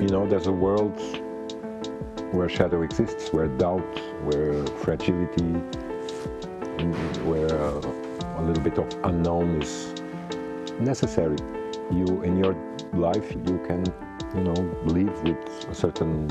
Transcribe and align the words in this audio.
You 0.00 0.08
know, 0.08 0.26
there's 0.26 0.48
a 0.48 0.52
world 0.52 1.00
where 2.32 2.48
shadow 2.48 2.82
exists, 2.82 3.32
where 3.32 3.46
doubt, 3.46 3.80
where 4.24 4.66
fragility, 4.82 5.52
where 7.22 7.46
a 7.46 8.42
little 8.42 8.62
bit 8.62 8.76
of 8.76 8.88
unknown 9.04 9.62
is 9.62 9.94
necessary. 10.80 11.36
You, 11.92 12.22
in 12.22 12.36
your 12.36 12.56
life, 12.92 13.32
you 13.32 13.62
can, 13.68 13.84
you 14.34 14.42
know, 14.42 14.76
live 14.84 15.22
with 15.22 15.68
a 15.70 15.74
certain 15.74 16.28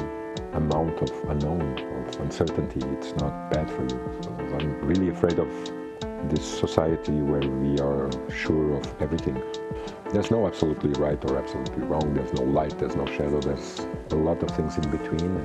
amount 0.52 1.02
of 1.02 1.30
unknown, 1.30 1.80
of 2.08 2.20
uncertainty. 2.20 2.82
It's 2.98 3.14
not 3.16 3.50
bad 3.50 3.72
for 3.72 3.84
you. 3.84 4.56
I'm 4.60 4.86
really 4.86 5.08
afraid 5.08 5.40
of 5.40 5.50
this 6.30 6.60
society 6.60 7.14
where 7.14 7.50
we 7.50 7.80
are 7.80 8.10
sure 8.30 8.76
of 8.76 9.02
everything. 9.02 9.42
There's 10.14 10.30
no 10.30 10.46
absolutely 10.46 10.92
right 11.02 11.18
or 11.26 11.40
absolutely 11.40 11.86
wrong. 11.86 12.14
There's 12.14 12.32
no 12.34 12.44
light, 12.44 12.78
there's 12.78 12.96
no 12.96 13.08
shadow. 13.08 13.40
There's 13.40 13.80
a 14.12 14.16
lot 14.16 14.44
of 14.44 14.52
things 14.52 14.78
in 14.78 14.92
between. 14.92 15.40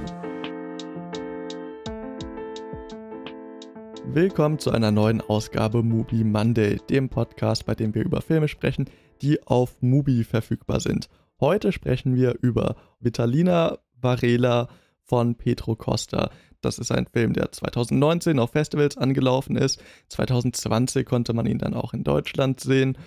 Willkommen 4.12 4.59
zu 4.59 4.70
einer 4.70 4.91
neuen 4.91 5.23
Ausgabe 5.23 5.83
Mubi 5.83 6.23
Monday, 6.23 6.77
dem 6.91 7.09
Podcast, 7.09 7.65
bei 7.65 7.74
dem 7.74 7.95
wir 7.95 8.05
über 8.05 8.20
Filme 8.20 8.46
sprechen, 8.46 8.91
die 9.23 9.43
auf 9.46 9.74
Mubi 9.80 10.23
verfügbar 10.23 10.80
sind. 10.80 11.09
Heute 11.41 11.73
sprechen 11.73 12.15
wir 12.15 12.37
über 12.43 12.77
Vitalina 13.01 13.79
Varela 13.98 14.69
von 15.02 15.35
Petro 15.35 15.77
Costa. 15.77 16.29
Das 16.60 16.79
ist 16.79 16.93
ein 16.93 17.07
Film, 17.07 17.32
der 17.32 17.52
2019 17.52 18.38
auf 18.38 18.51
Festivals 18.51 18.98
angelaufen 18.98 19.57
ist. 19.57 19.82
2020 20.10 21.07
konnte 21.07 21.32
man 21.32 21.46
ihn 21.46 21.57
dann 21.57 21.73
auch 21.73 21.95
in 21.95 22.05
Deutschland 22.05 22.60
sehen. 22.60 22.98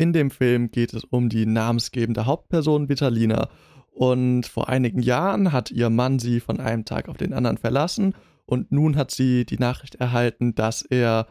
In 0.00 0.14
dem 0.14 0.30
Film 0.30 0.70
geht 0.70 0.94
es 0.94 1.04
um 1.04 1.28
die 1.28 1.44
namensgebende 1.44 2.24
Hauptperson 2.24 2.88
Vitalina. 2.88 3.50
Und 3.90 4.46
vor 4.46 4.70
einigen 4.70 5.02
Jahren 5.02 5.52
hat 5.52 5.70
ihr 5.70 5.90
Mann 5.90 6.18
sie 6.18 6.40
von 6.40 6.58
einem 6.58 6.86
Tag 6.86 7.10
auf 7.10 7.18
den 7.18 7.34
anderen 7.34 7.58
verlassen. 7.58 8.14
Und 8.46 8.72
nun 8.72 8.96
hat 8.96 9.10
sie 9.10 9.44
die 9.44 9.58
Nachricht 9.58 9.96
erhalten, 9.96 10.54
dass 10.54 10.80
er 10.80 11.26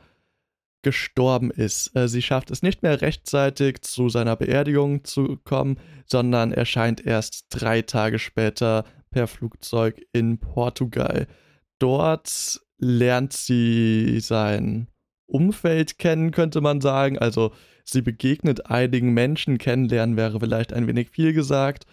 gestorben 0.83 1.49
ist. 1.49 1.95
Äh, 1.95 2.07
sie 2.07 2.21
schafft 2.21 2.51
es 2.51 2.61
nicht 2.61 2.83
mehr 2.83 3.01
rechtzeitig 3.01 3.81
zu 3.81 4.07
seiner 4.07 4.35
Beerdigung 4.35 5.03
zu 5.03 5.39
kommen, 5.43 5.79
sondern 6.05 6.51
erscheint 6.51 7.03
erst 7.03 7.47
drei 7.49 7.81
Tage 7.81 8.19
später 8.19 8.85
per 9.09 9.25
Flugzeug 9.25 9.99
in 10.13 10.37
Portugal. 10.37 11.25
Dort 11.79 12.61
lernt 12.77 13.33
sie 13.33 14.19
sein 14.19 14.89
Umfeld 15.25 15.97
kennen, 15.97 16.29
könnte 16.29 16.61
man 16.61 16.81
sagen. 16.81 17.17
Also 17.17 17.51
sie 17.91 18.01
begegnet 18.01 18.67
einigen 18.67 19.13
Menschen, 19.13 19.57
kennenlernen 19.57 20.17
wäre 20.17 20.39
vielleicht 20.39 20.73
ein 20.73 20.87
wenig 20.87 21.09
viel 21.09 21.33
gesagt. 21.33 21.85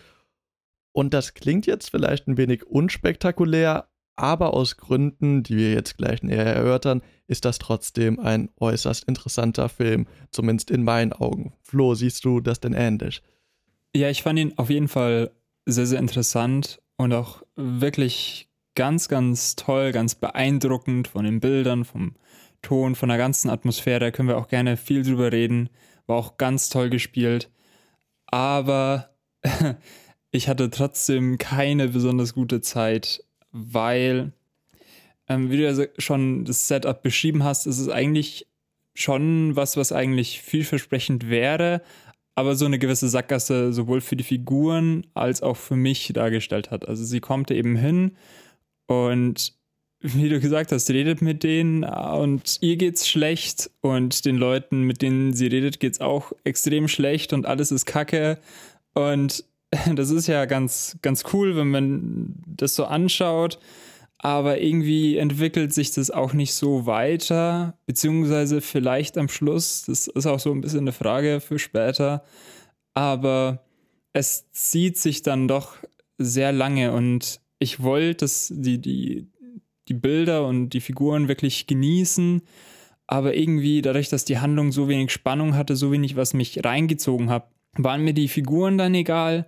Und 0.93 1.13
das 1.13 1.35
klingt 1.35 1.67
jetzt 1.67 1.91
vielleicht 1.91 2.27
ein 2.27 2.37
wenig 2.37 2.67
unspektakulär, 2.67 3.89
aber 4.17 4.55
aus 4.55 4.79
Gründen, 4.79 5.43
die 5.43 5.57
wir 5.57 5.73
jetzt 5.73 5.99
gleich 5.99 6.23
näher 6.23 6.47
erörtern, 6.47 7.03
ist 7.27 7.45
das 7.45 7.59
trotzdem 7.59 8.19
ein 8.19 8.49
äußerst 8.59 9.05
interessanter 9.05 9.69
Film, 9.69 10.07
zumindest 10.31 10.71
in 10.71 10.85
meinen 10.85 11.13
Augen. 11.13 11.53
Flo, 11.61 11.95
siehst 11.95 12.25
du 12.25 12.41
das 12.41 12.61
denn 12.61 12.73
ähnlich? 12.73 13.23
Ja, 13.95 14.09
ich 14.09 14.23
fand 14.23 14.39
ihn 14.39 14.55
auf 14.57 14.71
jeden 14.71 14.89
Fall 14.89 15.33
sehr, 15.67 15.87
sehr 15.87 15.99
interessant 15.99 16.81
und 16.97 17.13
auch 17.13 17.43
wirklich 17.57 18.49
ganz, 18.75 19.09
ganz 19.09 19.57
toll, 19.57 19.93
ganz 19.93 20.15
beeindruckend 20.15 21.09
von 21.09 21.25
den 21.25 21.41
Bildern, 21.41 21.85
vom 21.85 22.15
Ton, 22.67 22.97
von 22.97 23.09
der 23.09 23.19
ganzen 23.19 23.49
Atmosphäre. 23.49 24.01
Da 24.01 24.11
können 24.11 24.29
wir 24.29 24.39
auch 24.39 24.49
gerne 24.49 24.77
viel 24.77 25.05
drüber 25.05 25.31
reden. 25.31 25.71
War 26.09 26.17
auch 26.17 26.37
ganz 26.37 26.69
toll 26.69 26.91
gespielt. 26.91 27.49
Aber 28.27 29.11
ich 30.33 30.49
hatte 30.49 30.69
trotzdem 30.71 31.39
keine 31.39 31.89
besonders 31.89 32.35
gute 32.35 32.61
Zeit, 32.61 33.23
weil, 33.53 34.33
ähm, 35.29 35.49
wie 35.49 35.59
du 35.59 35.71
ja 35.71 35.87
schon 35.99 36.45
das 36.45 36.67
Setup 36.67 37.05
beschrieben 37.05 37.45
hast, 37.45 37.67
ist 37.67 37.79
es 37.79 37.89
eigentlich 37.89 38.49
schon 38.95 39.55
was, 39.55 39.77
was 39.77 39.93
eigentlich 39.93 40.43
vielversprechend 40.43 41.31
wäre, 41.31 41.83
aber 42.35 42.57
so 42.57 42.65
eine 42.65 42.81
gewisse 42.81 43.09
Sackgasse 43.09 43.73
sowohl 43.73 44.01
für 44.01 44.17
die 44.17 44.25
Figuren 44.25 45.07
als 45.15 45.41
auch 45.41 45.57
für 45.57 45.77
mich 45.77 46.11
dargestellt 46.13 46.73
hat. 46.73 46.89
Also 46.89 47.05
sie 47.05 47.21
kommt 47.21 47.53
eben 47.53 47.77
hin 47.77 48.17
und 48.87 49.56
wie 50.15 50.29
du 50.29 50.41
gesagt 50.41 50.73
hast, 50.73 50.91
redet 50.91 51.23
mit 51.23 51.43
denen 51.43 51.85
und 51.85 52.59
ihr 52.61 52.77
geht's 52.77 53.09
schlecht 53.09 53.71
und 53.81 54.25
den 54.25 54.37
Leuten, 54.37 54.83
mit 54.83 55.03
denen 55.03 55.33
sie 55.33 55.47
redet, 55.47 55.81
geht's 55.81 56.01
auch 56.01 56.33
extrem 56.45 56.89
schlecht 56.89 57.33
und 57.33 57.47
alles 57.47 57.73
ist 57.73 57.87
Kacke. 57.87 58.39
Und 58.95 59.45
das 59.95 60.11
ist 60.11 60.27
ja 60.27 60.45
ganz 60.45 60.97
ganz 61.03 61.25
cool, 61.33 61.57
wenn 61.57 61.69
man 61.69 62.35
das 62.47 62.75
so 62.75 62.85
anschaut. 62.85 63.59
Aber 64.19 64.61
irgendwie 64.61 65.19
entwickelt 65.19 65.75
sich 65.75 65.93
das 65.93 66.11
auch 66.11 66.33
nicht 66.33 66.55
so 66.55 66.87
weiter, 66.87 67.79
beziehungsweise 67.85 68.63
vielleicht 68.63 69.19
am 69.19 69.29
Schluss, 69.29 69.85
das 69.87 70.09
ist 70.09 70.27
auch 70.27 70.41
so 70.41 70.53
ein 70.53 70.63
bisschen 70.63 70.81
eine 70.81 70.93
Frage 70.93 71.41
für 71.41 71.59
später, 71.59 72.25
aber 72.95 73.63
es 74.15 74.51
zieht 74.53 74.97
sich 74.97 75.23
dann 75.23 75.49
doch 75.49 75.75
sehr 76.17 76.51
lange 76.51 76.93
und 76.93 77.41
ich 77.59 77.83
wollte 77.83 78.27
die, 78.51 78.79
die, 78.79 79.29
die 79.89 79.95
Bilder 79.95 80.47
und 80.47 80.71
die 80.71 80.81
Figuren 80.81 81.29
wirklich 81.29 81.67
genießen, 81.67 82.43
aber 83.07 83.35
irgendwie 83.35 83.83
dadurch, 83.83 84.09
dass 84.09 84.25
die 84.25 84.39
Handlung 84.39 84.73
so 84.73 84.89
wenig 84.89 85.13
Spannung 85.13 85.55
hatte, 85.55 85.77
so 85.77 85.93
wenig, 85.93 86.17
was 86.17 86.35
mich 86.35 86.65
reingezogen 86.65 87.31
hat, 87.31 87.49
waren 87.77 88.03
mir 88.03 88.15
die 88.15 88.29
Figuren 88.29 88.79
dann 88.79 88.95
egal 88.95 89.47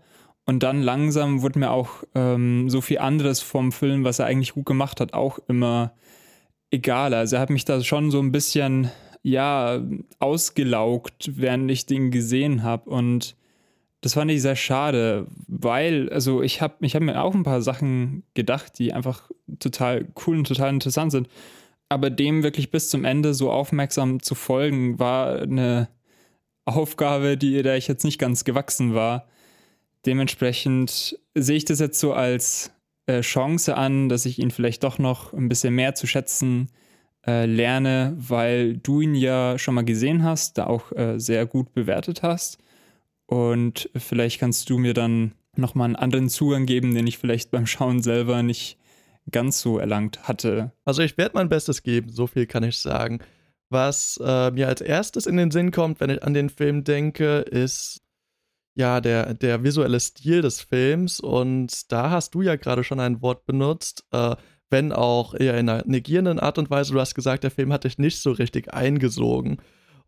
und 0.49 0.63
dann 0.63 0.83
langsam 0.83 1.43
wurde 1.43 1.59
mir 1.59 1.71
auch 1.71 2.05
ähm, 2.15 2.71
so 2.71 2.81
viel 2.81 2.99
anderes 2.99 3.41
vom 3.41 3.73
Film, 3.73 4.05
was 4.05 4.19
er 4.19 4.27
eigentlich 4.27 4.55
gut 4.55 4.67
gemacht 4.67 5.01
hat, 5.01 5.13
auch 5.13 5.39
immer 5.49 5.93
egal. 6.71 7.15
Also 7.15 7.37
er 7.37 7.43
hat 7.43 7.51
mich 7.51 7.65
da 7.65 7.83
schon 7.83 8.11
so 8.11 8.19
ein 8.21 8.33
bisschen, 8.33 8.91
ja, 9.23 9.83
ausgelaugt, 10.19 11.33
während 11.37 11.71
ich 11.71 11.87
den 11.87 12.11
gesehen 12.11 12.63
habe. 12.63 12.89
Und 12.89 13.37
das 14.01 14.15
fand 14.15 14.31
ich 14.31 14.43
sehr 14.43 14.57
schade, 14.57 15.27
weil, 15.49 16.09
also 16.11 16.43
ich 16.43 16.61
habe 16.61 16.75
ich 16.81 16.95
hab 16.95 17.03
mir 17.03 17.23
auch 17.23 17.35
ein 17.35 17.43
paar 17.43 17.63
Sachen 17.63 18.23
gedacht, 18.35 18.79
die 18.79 18.93
einfach 18.93 19.31
total 19.59 20.07
cool 20.27 20.39
und 20.39 20.47
total 20.47 20.71
interessant 20.71 21.13
sind. 21.13 21.29
Aber 21.89 22.11
dem 22.11 22.43
wirklich 22.43 22.71
bis 22.71 22.91
zum 22.91 23.05
Ende 23.05 23.35
so 23.35 23.51
aufmerksam 23.51 24.23
zu 24.23 24.35
folgen, 24.35 24.99
war 24.99 25.41
eine 25.43 25.89
Aufgabe, 26.65 27.37
die 27.37 27.63
der 27.63 27.77
ich 27.77 27.89
jetzt 27.89 28.05
nicht 28.05 28.19
ganz 28.19 28.45
gewachsen 28.45 28.95
war. 28.95 29.27
Dementsprechend 30.07 31.19
sehe 31.35 31.57
ich 31.57 31.65
das 31.65 31.81
jetzt 31.81 31.99
so 31.99 32.13
als 32.13 32.73
äh, 33.07 33.23
Chance 33.23 33.77
an, 33.77 34.09
dass 34.09 34.27
ich 34.27 34.39
ihn 34.39 34.51
vielleicht 34.51 34.85
doch 34.85 34.99
noch 34.99 35.33
ein 35.33 35.49
bisschen 35.49 35.75
mehr 35.75 35.95
zu 35.95 36.07
schätzen 36.07 36.69
äh, 37.27 37.47
lerne, 37.47 38.15
weil 38.17 38.77
du 38.77 39.01
ihn 39.01 39.15
ja 39.15 39.59
schon 39.59 39.75
mal 39.75 39.85
gesehen 39.85 40.23
hast, 40.23 40.59
da 40.59 40.67
auch 40.67 40.93
äh, 40.93 41.19
sehr 41.19 41.47
gut 41.47 41.73
bewertet 41.73 42.23
hast. 42.23 42.59
Und 43.29 43.91
vielleicht 43.95 44.41
kannst 44.41 44.71
du 44.71 44.79
mir 44.79 44.95
dann 44.95 45.33
nochmal 45.55 45.85
einen 45.85 45.97
anderen 45.97 46.31
Zugang 46.31 46.65
geben, 46.65 46.95
den 46.95 47.07
ich 47.07 47.19
vielleicht 47.19 47.51
beim 47.51 47.67
Schauen 47.67 48.03
selber 48.03 48.43
nicht 48.43 48.79
ganz 49.31 49.61
so 49.61 49.79
erlangt 49.79 50.27
hatte. 50.27 50.73
Also 50.87 51.03
ich 51.03 51.19
werde 51.19 51.35
mein 51.35 51.51
Bestes 51.51 51.83
geben, 51.83 52.11
so 52.11 52.27
viel 52.27 52.47
kann 52.47 52.65
ich 52.65 52.79
sagen. 52.79 53.21
Was 53.69 54.19
äh, 54.25 54.51
mir 54.51 54.69
als 54.69 54.81
erstes 54.81 55.27
in 55.27 55.37
den 55.37 55.51
Sinn 55.51 55.73
kommt, 55.73 56.01
wenn 56.01 56.09
ich 56.09 56.23
an 56.23 56.33
den 56.33 56.49
Film 56.49 56.85
denke, 56.85 57.41
ist 57.41 58.01
ja, 58.75 59.01
der, 59.01 59.35
der 59.35 59.63
visuelle 59.63 60.01
Stil 60.01 60.41
des 60.41 60.63
Films. 60.63 61.21
Und 61.21 61.93
da 61.93 62.11
hast 62.11 62.35
du 62.35 62.43
ja 62.43 62.57
gerade 62.57 62.85
schon 62.85 63.01
ein 63.01 63.21
Wort 63.21 63.45
benutzt, 63.45 64.05
äh, 64.13 64.37
wenn 64.71 64.93
auch 64.93 65.35
eher 65.35 65.59
in 65.59 65.69
einer 65.69 65.83
negierenden 65.85 66.39
Art 66.39 66.57
und 66.57 66.71
Weise. 66.71 66.95
Du 66.95 67.01
hast 67.01 67.15
gesagt, 67.15 67.43
der 67.43 67.51
Film 67.51 67.73
hat 67.73 67.85
dich 67.85 67.99
nicht 67.99 68.21
so 68.21 68.31
richtig 68.31 68.73
eingesogen. 68.73 69.59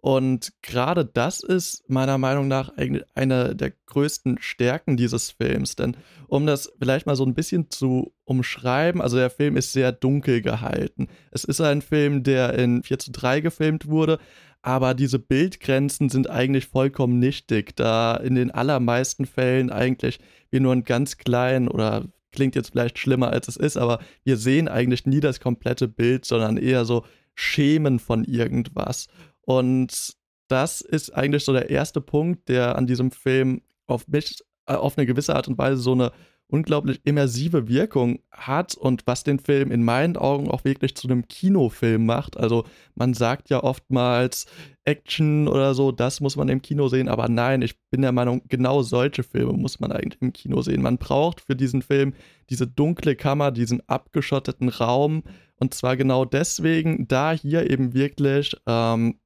Und 0.00 0.52
gerade 0.62 1.04
das 1.04 1.42
ist 1.42 1.88
meiner 1.88 2.16
Meinung 2.16 2.48
nach 2.48 2.72
eine 3.14 3.54
der 3.54 3.72
größten 3.86 4.38
Stärken 4.40 4.96
dieses 4.96 5.30
Films. 5.30 5.76
Denn 5.76 5.96
um 6.26 6.46
das 6.46 6.72
vielleicht 6.78 7.06
mal 7.06 7.16
so 7.16 7.24
ein 7.24 7.34
bisschen 7.34 7.70
zu 7.70 8.12
umschreiben, 8.24 9.02
also 9.02 9.18
der 9.18 9.30
Film 9.30 9.56
ist 9.56 9.72
sehr 9.72 9.92
dunkel 9.92 10.40
gehalten. 10.40 11.08
Es 11.30 11.44
ist 11.44 11.60
ein 11.60 11.82
Film, 11.82 12.22
der 12.22 12.54
in 12.54 12.82
4 12.82 12.98
zu 12.98 13.12
3 13.12 13.40
gefilmt 13.40 13.88
wurde, 13.88 14.18
aber 14.62 14.94
diese 14.94 15.18
Bildgrenzen 15.18 16.08
sind 16.08 16.28
eigentlich 16.28 16.66
vollkommen 16.66 17.18
nichtig, 17.18 17.76
da 17.76 18.16
in 18.16 18.34
den 18.34 18.50
allermeisten 18.50 19.26
Fällen 19.26 19.70
eigentlich 19.70 20.18
wir 20.50 20.60
nur 20.60 20.72
einen 20.72 20.84
ganz 20.84 21.16
kleinen 21.16 21.68
oder 21.68 22.06
klingt 22.32 22.54
jetzt 22.54 22.70
vielleicht 22.70 22.98
schlimmer 22.98 23.30
als 23.30 23.48
es 23.48 23.56
ist, 23.56 23.76
aber 23.76 24.00
wir 24.24 24.36
sehen 24.36 24.68
eigentlich 24.68 25.06
nie 25.06 25.20
das 25.20 25.40
komplette 25.40 25.88
Bild, 25.88 26.24
sondern 26.24 26.56
eher 26.56 26.84
so 26.84 27.04
Schemen 27.34 27.98
von 27.98 28.24
irgendwas. 28.24 29.08
Und 29.50 30.12
das 30.46 30.80
ist 30.80 31.10
eigentlich 31.10 31.44
so 31.44 31.52
der 31.52 31.70
erste 31.70 32.00
Punkt, 32.00 32.48
der 32.48 32.76
an 32.76 32.86
diesem 32.86 33.10
Film 33.10 33.62
auf 33.88 34.06
mich 34.06 34.36
äh, 34.66 34.74
auf 34.74 34.96
eine 34.96 35.06
gewisse 35.06 35.34
Art 35.34 35.48
und 35.48 35.58
Weise 35.58 35.82
so 35.82 35.90
eine 35.90 36.12
unglaublich 36.46 37.00
immersive 37.02 37.66
Wirkung 37.66 38.20
hat 38.30 38.76
und 38.76 39.08
was 39.08 39.24
den 39.24 39.40
Film 39.40 39.72
in 39.72 39.82
meinen 39.82 40.16
Augen 40.16 40.48
auch 40.48 40.64
wirklich 40.64 40.94
zu 40.94 41.08
einem 41.08 41.26
Kinofilm 41.26 42.06
macht. 42.06 42.36
Also 42.36 42.64
man 42.94 43.12
sagt 43.12 43.50
ja 43.50 43.64
oftmals 43.64 44.46
Action 44.84 45.48
oder 45.48 45.74
so, 45.74 45.90
das 45.90 46.20
muss 46.20 46.36
man 46.36 46.48
im 46.48 46.62
Kino 46.62 46.86
sehen, 46.86 47.08
aber 47.08 47.28
nein, 47.28 47.62
ich 47.62 47.74
bin 47.90 48.02
der 48.02 48.12
Meinung, 48.12 48.42
genau 48.48 48.82
solche 48.82 49.24
Filme 49.24 49.52
muss 49.54 49.80
man 49.80 49.90
eigentlich 49.90 50.22
im 50.22 50.32
Kino 50.32 50.62
sehen. 50.62 50.82
Man 50.82 50.98
braucht 50.98 51.40
für 51.40 51.56
diesen 51.56 51.82
Film 51.82 52.14
diese 52.50 52.68
dunkle 52.68 53.16
Kammer, 53.16 53.50
diesen 53.50 53.82
abgeschotteten 53.88 54.68
Raum 54.68 55.24
und 55.56 55.74
zwar 55.74 55.96
genau 55.96 56.24
deswegen, 56.24 57.08
da 57.08 57.32
hier 57.32 57.68
eben 57.68 57.94
wirklich 57.94 58.56
ähm, 58.66 59.20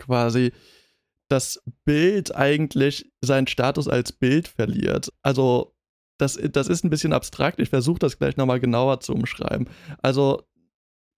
quasi 0.00 0.52
das 1.28 1.62
Bild 1.84 2.34
eigentlich 2.34 3.10
seinen 3.20 3.46
Status 3.46 3.86
als 3.86 4.12
Bild 4.12 4.48
verliert. 4.48 5.12
Also 5.22 5.74
das, 6.18 6.38
das 6.52 6.68
ist 6.68 6.84
ein 6.84 6.90
bisschen 6.90 7.12
abstrakt. 7.12 7.60
Ich 7.60 7.70
versuche 7.70 8.00
das 8.00 8.18
gleich 8.18 8.36
nochmal 8.36 8.60
genauer 8.60 9.00
zu 9.00 9.14
umschreiben. 9.14 9.68
Also 10.02 10.42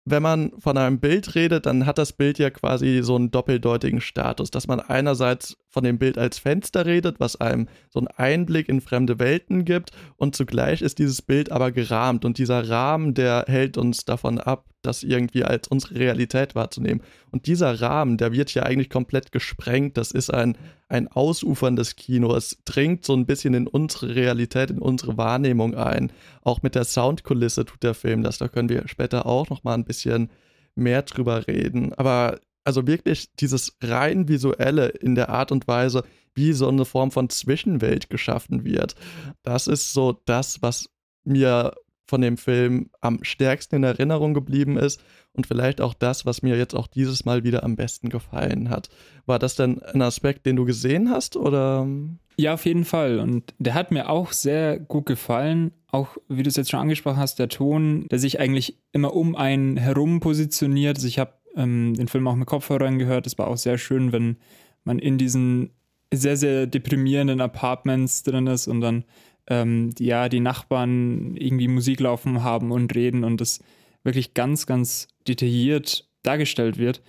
wenn 0.05 0.23
man 0.23 0.53
von 0.59 0.77
einem 0.77 1.01
Bild 1.01 1.35
redet, 1.35 1.67
dann 1.67 1.87
hat 1.87 1.99
das 1.99 2.13
Bild 2.13 2.39
ja 2.39 2.51
quasi 2.51 3.01
so 3.03 3.17
einen 3.17 3.31
doppeldeutigen 3.31 4.01
Status, 4.01 4.51
dass 4.51 4.67
man 4.67 4.81
einerseits 4.81 5.57
von 5.73 5.83
dem 5.83 5.99
Bild 5.99 6.19
als 6.19 6.39
Fenster 6.39 6.87
redet, 6.87 7.19
was 7.19 7.41
einem 7.41 7.67
so 7.89 7.99
einen 7.99 8.09
Einblick 8.09 8.69
in 8.69 8.81
fremde 8.81 9.19
Welten 9.19 9.65
gibt 9.65 9.91
und 10.17 10.37
zugleich 10.37 10.83
ist 10.83 10.99
dieses 10.99 11.23
Bild 11.23 11.51
aber 11.51 11.73
gerahmt 11.73 12.25
und 12.25 12.39
dieser 12.39 12.69
Rahmen, 12.69 13.15
der 13.15 13.47
hält 13.49 13.79
uns 13.79 14.05
davon 14.05 14.39
ab, 14.39 14.67
das 14.83 15.03
irgendwie 15.03 15.45
als 15.45 15.69
unsere 15.69 15.95
Realität 15.95 16.55
wahrzunehmen. 16.55 17.03
Und 17.31 17.47
dieser 17.47 17.81
Rahmen, 17.81 18.19
der 18.19 18.33
wird 18.33 18.51
hier 18.51 18.67
eigentlich 18.67 18.91
komplett 18.91 19.33
gesprengt. 19.33 19.97
Das 19.97 20.11
ist 20.11 20.31
ein, 20.31 20.59
ein 20.89 21.09
ausuferndes 21.09 21.97
Kino. 21.97 22.35
Es 22.35 22.59
dringt 22.65 23.05
so 23.05 23.15
ein 23.15 23.25
bisschen 23.25 23.55
in 23.55 23.67
unsere 23.69 24.15
Realität, 24.15 24.71
in 24.71 24.81
unsere 24.81 25.17
Wahrnehmung 25.17 25.75
ein. 25.75 26.13
Auch 26.43 26.63
mit 26.63 26.75
der 26.75 26.85
Soundkulisse 26.85 27.65
tut 27.65 27.83
der 27.83 27.95
Film 27.95 28.23
das. 28.23 28.39
Da 28.39 28.49
können 28.49 28.69
wir 28.69 28.89
später 28.89 29.25
auch 29.27 29.49
noch 29.49 29.63
mal 29.65 29.75
ein 29.75 29.85
bisschen 29.85 30.31
mehr 30.75 31.03
drüber 31.03 31.47
reden. 31.47 31.93
Aber 31.95 32.41
also 32.65 32.87
wirklich 32.87 33.33
dieses 33.37 33.77
rein 33.83 34.29
visuelle 34.29 34.89
in 34.89 35.15
der 35.15 35.29
Art 35.29 35.53
und 35.53 35.67
Weise, 35.69 36.05
wie 36.35 36.53
so 36.53 36.69
eine 36.69 36.85
Form 36.85 37.11
von 37.11 37.29
Zwischenwelt 37.29 38.11
geschaffen 38.11 38.65
wird. 38.65 38.95
Das 39.43 39.67
ist 39.67 39.93
so 39.93 40.21
das, 40.25 40.63
was 40.63 40.89
mir 41.25 41.75
von 42.07 42.21
dem 42.21 42.37
Film 42.37 42.91
am 43.01 43.25
stärksten 43.25 43.77
in 43.77 43.85
Erinnerung 43.85 44.35
geblieben 44.35 44.77
ist 44.77 45.03
und 45.33 45.47
vielleicht 45.47 45.81
auch 45.81 45.95
das, 45.95 46.27
was 46.27 46.43
mir 46.43 46.59
jetzt 46.59 46.75
auch 46.75 46.87
dieses 46.87 47.25
Mal 47.25 47.43
wieder 47.43 47.63
am 47.63 47.75
besten 47.77 48.11
gefallen 48.11 48.69
hat. 48.69 48.91
War 49.25 49.39
das 49.39 49.57
denn 49.57 49.83
ein 49.83 50.03
Aspekt, 50.03 50.45
den 50.45 50.57
du 50.57 50.65
gesehen 50.65 51.11
hast 51.11 51.37
oder? 51.37 51.89
Ja, 52.37 52.55
auf 52.55 52.67
jeden 52.67 52.85
Fall. 52.85 53.19
Und 53.19 53.55
der 53.59 53.75
hat 53.75 53.93
mir 53.93 54.11
auch 54.11 54.33
sehr 54.33 54.79
gut 54.79 55.07
gefallen. 55.07 55.73
Auch, 55.91 56.17
wie 56.29 56.43
du 56.43 56.49
es 56.49 56.57
jetzt 56.57 56.71
schon 56.71 56.81
angesprochen 56.81 57.19
hast, 57.19 57.39
der 57.39 57.49
Ton, 57.49 58.07
der 58.11 58.19
sich 58.19 58.41
eigentlich 58.41 58.79
immer 58.93 59.15
um 59.15 59.35
einen 59.35 59.77
herum 59.77 60.21
positioniert. 60.21 60.97
Also 60.97 61.09
ich 61.09 61.19
habe 61.19 61.33
ähm, 61.57 61.95
den 61.95 62.09
Film 62.09 62.27
auch 62.29 62.37
mit 62.37 62.47
Kopfhörern 62.47 62.99
gehört. 62.99 63.27
Es 63.27 63.39
war 63.39 63.49
auch 63.49 63.57
sehr 63.57 63.79
schön, 63.79 64.13
wenn 64.13 64.37
man 64.85 64.99
in 64.99 65.19
diesen 65.19 65.71
sehr, 66.13 66.37
sehr 66.37 66.67
deprimierenden 66.67 67.41
Apartments 67.41 68.23
drin 68.23 68.47
ist 68.47 68.69
und 68.69 68.81
dann 68.81 69.05
ähm, 69.49 69.95
die, 69.95 70.07
ja, 70.07 70.29
die 70.29 70.41
Nachbarn 70.41 71.37
irgendwie 71.37 71.69
Musik 71.69 72.01
laufen 72.01 72.43
haben 72.43 72.71
und 72.71 72.95
reden 72.95 73.25
und 73.25 73.41
das 73.41 73.61
wirklich 74.05 74.35
ganz, 74.35 74.67
ganz 74.67 75.09
detailliert 75.27 76.09
dargestellt 76.23 76.79
wird. 76.79 77.03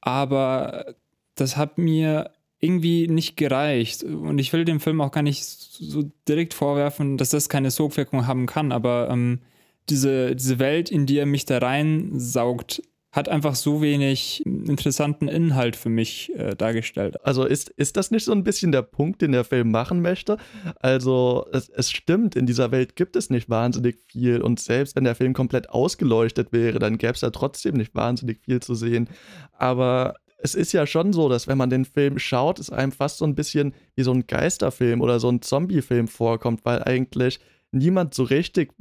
Aber 0.00 0.94
das 1.34 1.56
hat 1.56 1.78
mir 1.78 2.30
irgendwie 2.58 3.08
nicht 3.08 3.36
gereicht. 3.36 4.02
Und 4.02 4.38
ich 4.38 4.52
will 4.52 4.64
dem 4.64 4.80
Film 4.80 5.00
auch 5.00 5.10
gar 5.10 5.22
nicht 5.22 5.44
so 5.44 6.10
direkt 6.28 6.54
vorwerfen, 6.54 7.16
dass 7.16 7.30
das 7.30 7.48
keine 7.48 7.70
Sogwirkung 7.70 8.26
haben 8.26 8.46
kann. 8.46 8.72
Aber 8.72 9.08
ähm, 9.10 9.40
diese, 9.88 10.34
diese 10.34 10.58
Welt, 10.58 10.90
in 10.90 11.06
die 11.06 11.18
er 11.18 11.26
mich 11.26 11.44
da 11.44 11.58
reinsaugt, 11.58 12.82
hat 13.14 13.28
einfach 13.28 13.54
so 13.54 13.80
wenig 13.80 14.44
interessanten 14.44 15.28
Inhalt 15.28 15.76
für 15.76 15.88
mich 15.88 16.32
äh, 16.34 16.56
dargestellt. 16.56 17.24
Also 17.24 17.44
ist, 17.44 17.68
ist 17.70 17.96
das 17.96 18.10
nicht 18.10 18.24
so 18.24 18.32
ein 18.32 18.42
bisschen 18.42 18.72
der 18.72 18.82
Punkt, 18.82 19.22
den 19.22 19.30
der 19.30 19.44
Film 19.44 19.70
machen 19.70 20.02
möchte? 20.02 20.36
Also 20.80 21.46
es, 21.52 21.68
es 21.68 21.92
stimmt, 21.92 22.34
in 22.34 22.44
dieser 22.44 22.72
Welt 22.72 22.96
gibt 22.96 23.14
es 23.14 23.30
nicht 23.30 23.48
wahnsinnig 23.48 23.98
viel 24.08 24.42
und 24.42 24.58
selbst 24.58 24.96
wenn 24.96 25.04
der 25.04 25.14
Film 25.14 25.32
komplett 25.32 25.70
ausgeleuchtet 25.70 26.52
wäre, 26.52 26.80
dann 26.80 26.98
gäbe 26.98 27.12
es 27.12 27.20
da 27.20 27.30
trotzdem 27.30 27.76
nicht 27.76 27.94
wahnsinnig 27.94 28.40
viel 28.44 28.58
zu 28.58 28.74
sehen. 28.74 29.08
Aber 29.52 30.16
es 30.38 30.56
ist 30.56 30.72
ja 30.72 30.84
schon 30.84 31.12
so, 31.12 31.28
dass 31.28 31.46
wenn 31.46 31.56
man 31.56 31.70
den 31.70 31.84
Film 31.84 32.18
schaut, 32.18 32.58
es 32.58 32.70
einem 32.70 32.90
fast 32.90 33.18
so 33.18 33.24
ein 33.26 33.36
bisschen 33.36 33.74
wie 33.94 34.02
so 34.02 34.12
ein 34.12 34.26
Geisterfilm 34.26 35.00
oder 35.00 35.20
so 35.20 35.28
ein 35.28 35.40
Zombiefilm 35.40 36.08
vorkommt, 36.08 36.64
weil 36.64 36.82
eigentlich 36.82 37.38
niemand 37.70 38.12
so 38.12 38.24
richtig 38.24 38.72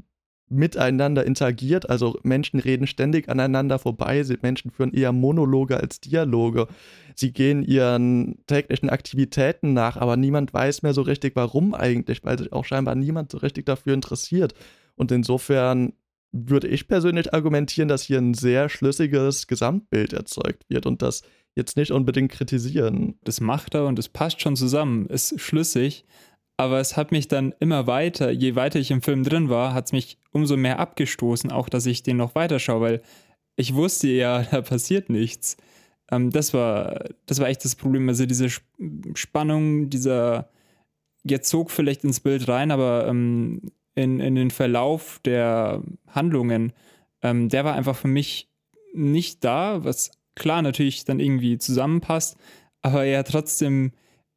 miteinander 0.49 1.25
interagiert. 1.25 1.89
Also 1.89 2.19
Menschen 2.23 2.59
reden 2.59 2.87
ständig 2.87 3.29
aneinander 3.29 3.79
vorbei. 3.79 4.23
Menschen 4.41 4.71
führen 4.71 4.93
eher 4.93 5.11
Monologe 5.11 5.77
als 5.77 5.99
Dialoge. 5.99 6.67
Sie 7.15 7.31
gehen 7.31 7.63
ihren 7.63 8.43
täglichen 8.47 8.89
Aktivitäten 8.89 9.73
nach, 9.73 9.97
aber 9.97 10.17
niemand 10.17 10.53
weiß 10.53 10.81
mehr 10.83 10.93
so 10.93 11.01
richtig, 11.01 11.35
warum 11.35 11.73
eigentlich, 11.73 12.23
weil 12.23 12.37
sich 12.37 12.53
auch 12.53 12.65
scheinbar 12.65 12.95
niemand 12.95 13.31
so 13.31 13.37
richtig 13.39 13.65
dafür 13.65 13.93
interessiert. 13.93 14.53
Und 14.95 15.11
insofern 15.11 15.93
würde 16.31 16.67
ich 16.67 16.87
persönlich 16.87 17.33
argumentieren, 17.33 17.87
dass 17.87 18.03
hier 18.03 18.17
ein 18.17 18.33
sehr 18.33 18.67
schlüssiges 18.67 19.47
Gesamtbild 19.47 20.13
erzeugt 20.13 20.63
wird 20.67 20.85
und 20.85 21.01
das 21.01 21.21
jetzt 21.55 21.77
nicht 21.77 21.91
unbedingt 21.91 22.31
kritisieren. 22.31 23.19
Das 23.23 23.39
macht 23.39 23.75
er 23.75 23.85
und 23.85 23.99
es 23.99 24.09
passt 24.09 24.41
schon 24.41 24.55
zusammen, 24.55 25.05
ist 25.05 25.39
schlüssig, 25.39 26.05
aber 26.63 26.79
es 26.79 26.97
hat 26.97 27.11
mich 27.11 27.27
dann 27.27 27.53
immer 27.59 27.87
weiter, 27.87 28.31
je 28.31 28.55
weiter 28.55 28.79
ich 28.79 28.91
im 28.91 29.01
Film 29.01 29.23
drin 29.23 29.49
war, 29.49 29.73
hat 29.73 29.85
es 29.87 29.91
mich 29.91 30.17
umso 30.31 30.57
mehr 30.57 30.79
abgestoßen, 30.79 31.51
auch 31.51 31.69
dass 31.69 31.85
ich 31.85 32.03
den 32.03 32.17
noch 32.17 32.35
weiterschaue, 32.35 32.81
weil 32.81 33.01
ich 33.55 33.73
wusste 33.75 34.07
ja, 34.07 34.43
da 34.51 34.61
passiert 34.61 35.09
nichts. 35.09 35.57
Ähm, 36.11 36.31
das, 36.31 36.53
war, 36.53 37.05
das 37.25 37.39
war 37.39 37.47
echt 37.47 37.65
das 37.65 37.75
Problem. 37.75 38.07
Also 38.09 38.25
diese 38.25 38.49
Spannung, 39.13 39.89
dieser, 39.89 40.49
jetzt 41.23 41.49
zog 41.49 41.71
vielleicht 41.71 42.03
ins 42.03 42.19
Bild 42.19 42.47
rein, 42.47 42.71
aber 42.71 43.07
ähm, 43.07 43.61
in, 43.95 44.19
in 44.19 44.35
den 44.35 44.51
Verlauf 44.51 45.19
der 45.23 45.83
Handlungen, 46.07 46.73
ähm, 47.21 47.49
der 47.49 47.65
war 47.65 47.75
einfach 47.75 47.95
für 47.95 48.07
mich 48.07 48.49
nicht 48.93 49.43
da, 49.43 49.83
was 49.83 50.11
klar 50.35 50.61
natürlich 50.61 51.05
dann 51.05 51.19
irgendwie 51.19 51.57
zusammenpasst, 51.57 52.37
aber 52.81 53.03
ja 53.03 53.23
trotzdem 53.23 53.91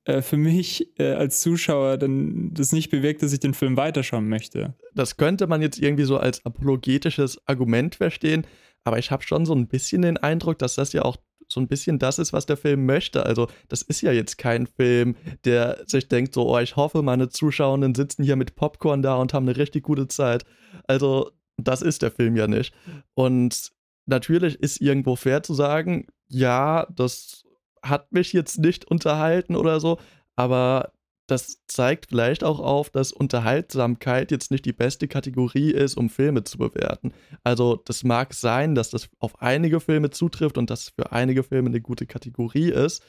äh, 0.07 0.23
für 0.23 0.37
mich 0.37 0.99
äh, 0.99 1.13
als 1.13 1.41
Zuschauer 1.41 1.99
dann 1.99 2.55
das 2.55 2.73
nicht 2.73 2.91
bewirkt, 2.91 3.23
dass 3.23 3.33
ich 3.33 3.41
den 3.41 3.55
Film 3.55 3.77
weiterschauen 3.77 4.29
möchte. 4.29 4.75
Das 4.95 5.17
könnte 5.17 5.49
man 5.49 5.63
jetzt 5.63 5.81
irgendwie 5.81 6.05
so 6.05 6.17
als 6.17 6.45
apologetisches 6.47 7.47
Argument 7.47 7.97
verstehen, 7.97 8.47
aber 8.85 8.99
ich 8.99 9.11
habe 9.11 9.25
schon 9.25 9.45
so 9.45 9.55
ein 9.55 9.67
bisschen 9.67 10.03
den 10.03 10.17
Eindruck, 10.17 10.59
dass 10.59 10.77
das 10.77 10.93
ja 10.93 11.03
auch 11.03 11.17
so 11.49 11.61
ein 11.61 11.69
bisschen 11.69 11.99
das 11.99 12.19
ist, 12.21 12.33
was 12.33 12.47
der 12.47 12.57
Film 12.57 12.87
möchte. 12.87 13.27
Also, 13.27 13.49
das 13.69 13.83
ist 13.83 14.01
ja 14.01 14.13
jetzt 14.13 14.39
kein 14.39 14.67
Film, 14.67 15.17
der 15.45 15.83
sich 15.87 16.09
denkt, 16.09 16.35
so, 16.35 16.49
oh, 16.55 16.59
ich 16.59 16.77
hoffe, 16.77 17.03
meine 17.03 17.29
Zuschauenden 17.29 17.95
sitzen 17.95 18.25
hier 18.25 18.37
mit 18.37 18.57
Popcorn 18.57 19.03
da 19.03 19.17
und 19.17 19.35
haben 19.35 19.49
eine 19.49 19.57
richtig 19.57 19.85
gute 19.85 20.09
Zeit. 20.09 20.45
Also, 20.87 21.31
das 21.57 21.83
ist 21.83 22.03
der 22.03 22.11
Film 22.11 22.37
ja 22.37 22.47
nicht. 22.47 22.75
Und 23.15 23.73
natürlich 24.07 24.61
ist 24.61 24.81
irgendwo 24.81 25.17
fair 25.17 25.43
zu 25.43 25.55
sagen, 25.55 26.07
ja, 26.29 26.87
das 26.95 27.46
hat 27.89 28.13
mich 28.13 28.33
jetzt 28.33 28.59
nicht 28.59 28.85
unterhalten 28.85 29.57
oder 29.57 29.81
so, 29.81 29.99
aber 30.37 30.93
das 31.27 31.65
zeigt 31.67 32.07
vielleicht 32.11 32.45
auch 32.45 32.61
auf, 32.61 32.91
dass 32.91 33.13
Unterhaltsamkeit 33.13 34.31
jetzt 34.31 34.51
nicht 34.51 34.65
die 34.65 34.73
beste 34.73 35.09
Kategorie 35.09 35.73
ist, 35.73 35.97
um 35.97 36.09
Filme 36.09 36.45
zu 36.45 36.59
bewerten. 36.59 37.13
Also 37.43 37.83
das 37.85 38.05
mag 38.05 38.33
sein, 38.33 38.75
dass 38.77 38.91
das 38.91 39.09
auf 39.19 39.43
einige 39.43 39.81
Filme 39.81 40.11
zutrifft 40.11 40.57
und 40.57 40.71
dass 40.71 40.91
für 40.91 41.11
einige 41.13 41.43
Filme 41.43 41.69
eine 41.69 41.81
gute 41.81 42.07
Kategorie 42.07 42.71
ist, 42.71 43.03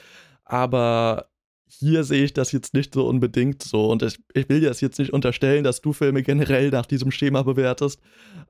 aber 0.46 1.29
hier 1.67 2.03
sehe 2.03 2.24
ich 2.24 2.34
das 2.34 2.53
jetzt 2.53 2.74
nicht 2.74 2.93
so 2.93 3.05
unbedingt 3.07 3.62
so. 3.62 3.91
Und 3.91 4.01
ich, 4.01 4.17
ich 4.34 4.48
will 4.50 4.62
dir 4.62 4.69
das 4.69 4.81
jetzt 4.81 5.00
nicht 5.00 5.13
unterstellen, 5.13 5.63
dass 5.63 5.81
du 5.81 5.93
Filme 5.93 6.24
generell 6.24 6.69
nach 6.69 6.86
diesem 6.86 7.12
Schema 7.12 7.43
bewertest, 7.43 8.00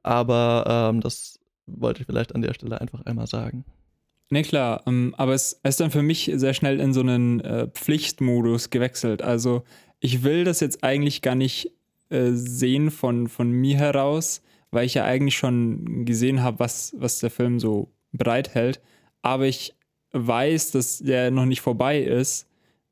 aber 0.03 0.91
ähm, 0.93 1.01
das 1.01 1.39
wollte 1.65 2.01
ich 2.01 2.05
vielleicht 2.05 2.33
an 2.35 2.41
der 2.41 2.53
Stelle 2.53 2.79
einfach 2.79 3.05
einmal 3.05 3.27
sagen. 3.27 3.65
Ne, 4.29 4.41
klar, 4.41 4.83
ähm, 4.85 5.15
aber 5.17 5.33
es, 5.33 5.53
ist 5.63 5.79
dann 5.79 5.91
für 5.91 6.03
mich 6.03 6.29
sehr 6.35 6.53
schnell 6.53 6.79
in 6.81 6.93
so 6.93 6.99
einen 6.99 7.39
äh, 7.39 7.67
Pflichtmodus 7.67 8.69
gewechselt. 8.69 9.21
Also 9.21 9.63
ich 9.99 10.23
will 10.23 10.43
das 10.43 10.59
jetzt 10.59 10.83
eigentlich 10.83 11.21
gar 11.21 11.35
nicht 11.35 11.71
äh, 12.09 12.31
sehen 12.31 12.91
von, 12.91 13.29
von 13.29 13.51
mir 13.51 13.77
heraus, 13.77 14.41
weil 14.69 14.85
ich 14.85 14.95
ja 14.95 15.05
eigentlich 15.05 15.37
schon 15.37 16.05
gesehen 16.05 16.43
habe, 16.43 16.59
was, 16.59 16.93
was 16.97 17.19
der 17.19 17.29
Film 17.29 17.59
so 17.59 17.93
bereithält. 18.11 18.81
Aber 19.21 19.45
ich 19.45 19.75
weiß, 20.11 20.71
dass 20.71 20.99
der 20.99 21.31
noch 21.31 21.45
nicht 21.45 21.61
vorbei 21.61 22.01
ist 22.01 22.46